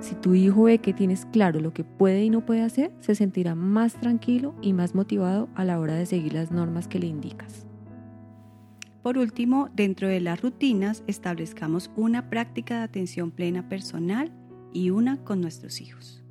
Si 0.00 0.14
tu 0.14 0.34
hijo 0.34 0.64
ve 0.64 0.78
que 0.78 0.92
tienes 0.92 1.24
claro 1.24 1.58
lo 1.60 1.72
que 1.72 1.84
puede 1.84 2.22
y 2.22 2.28
no 2.28 2.44
puede 2.44 2.62
hacer, 2.62 2.92
se 3.00 3.14
sentirá 3.14 3.54
más 3.54 3.94
tranquilo 3.94 4.54
y 4.60 4.74
más 4.74 4.94
motivado 4.94 5.48
a 5.54 5.64
la 5.64 5.80
hora 5.80 5.94
de 5.94 6.04
seguir 6.04 6.34
las 6.34 6.50
normas 6.50 6.86
que 6.86 6.98
le 6.98 7.06
indicas. 7.06 7.67
Por 9.08 9.16
último, 9.16 9.70
dentro 9.74 10.06
de 10.06 10.20
las 10.20 10.42
rutinas 10.42 11.02
establezcamos 11.06 11.90
una 11.96 12.28
práctica 12.28 12.76
de 12.76 12.82
atención 12.82 13.30
plena 13.30 13.66
personal 13.66 14.30
y 14.74 14.90
una 14.90 15.24
con 15.24 15.40
nuestros 15.40 15.80
hijos. 15.80 16.22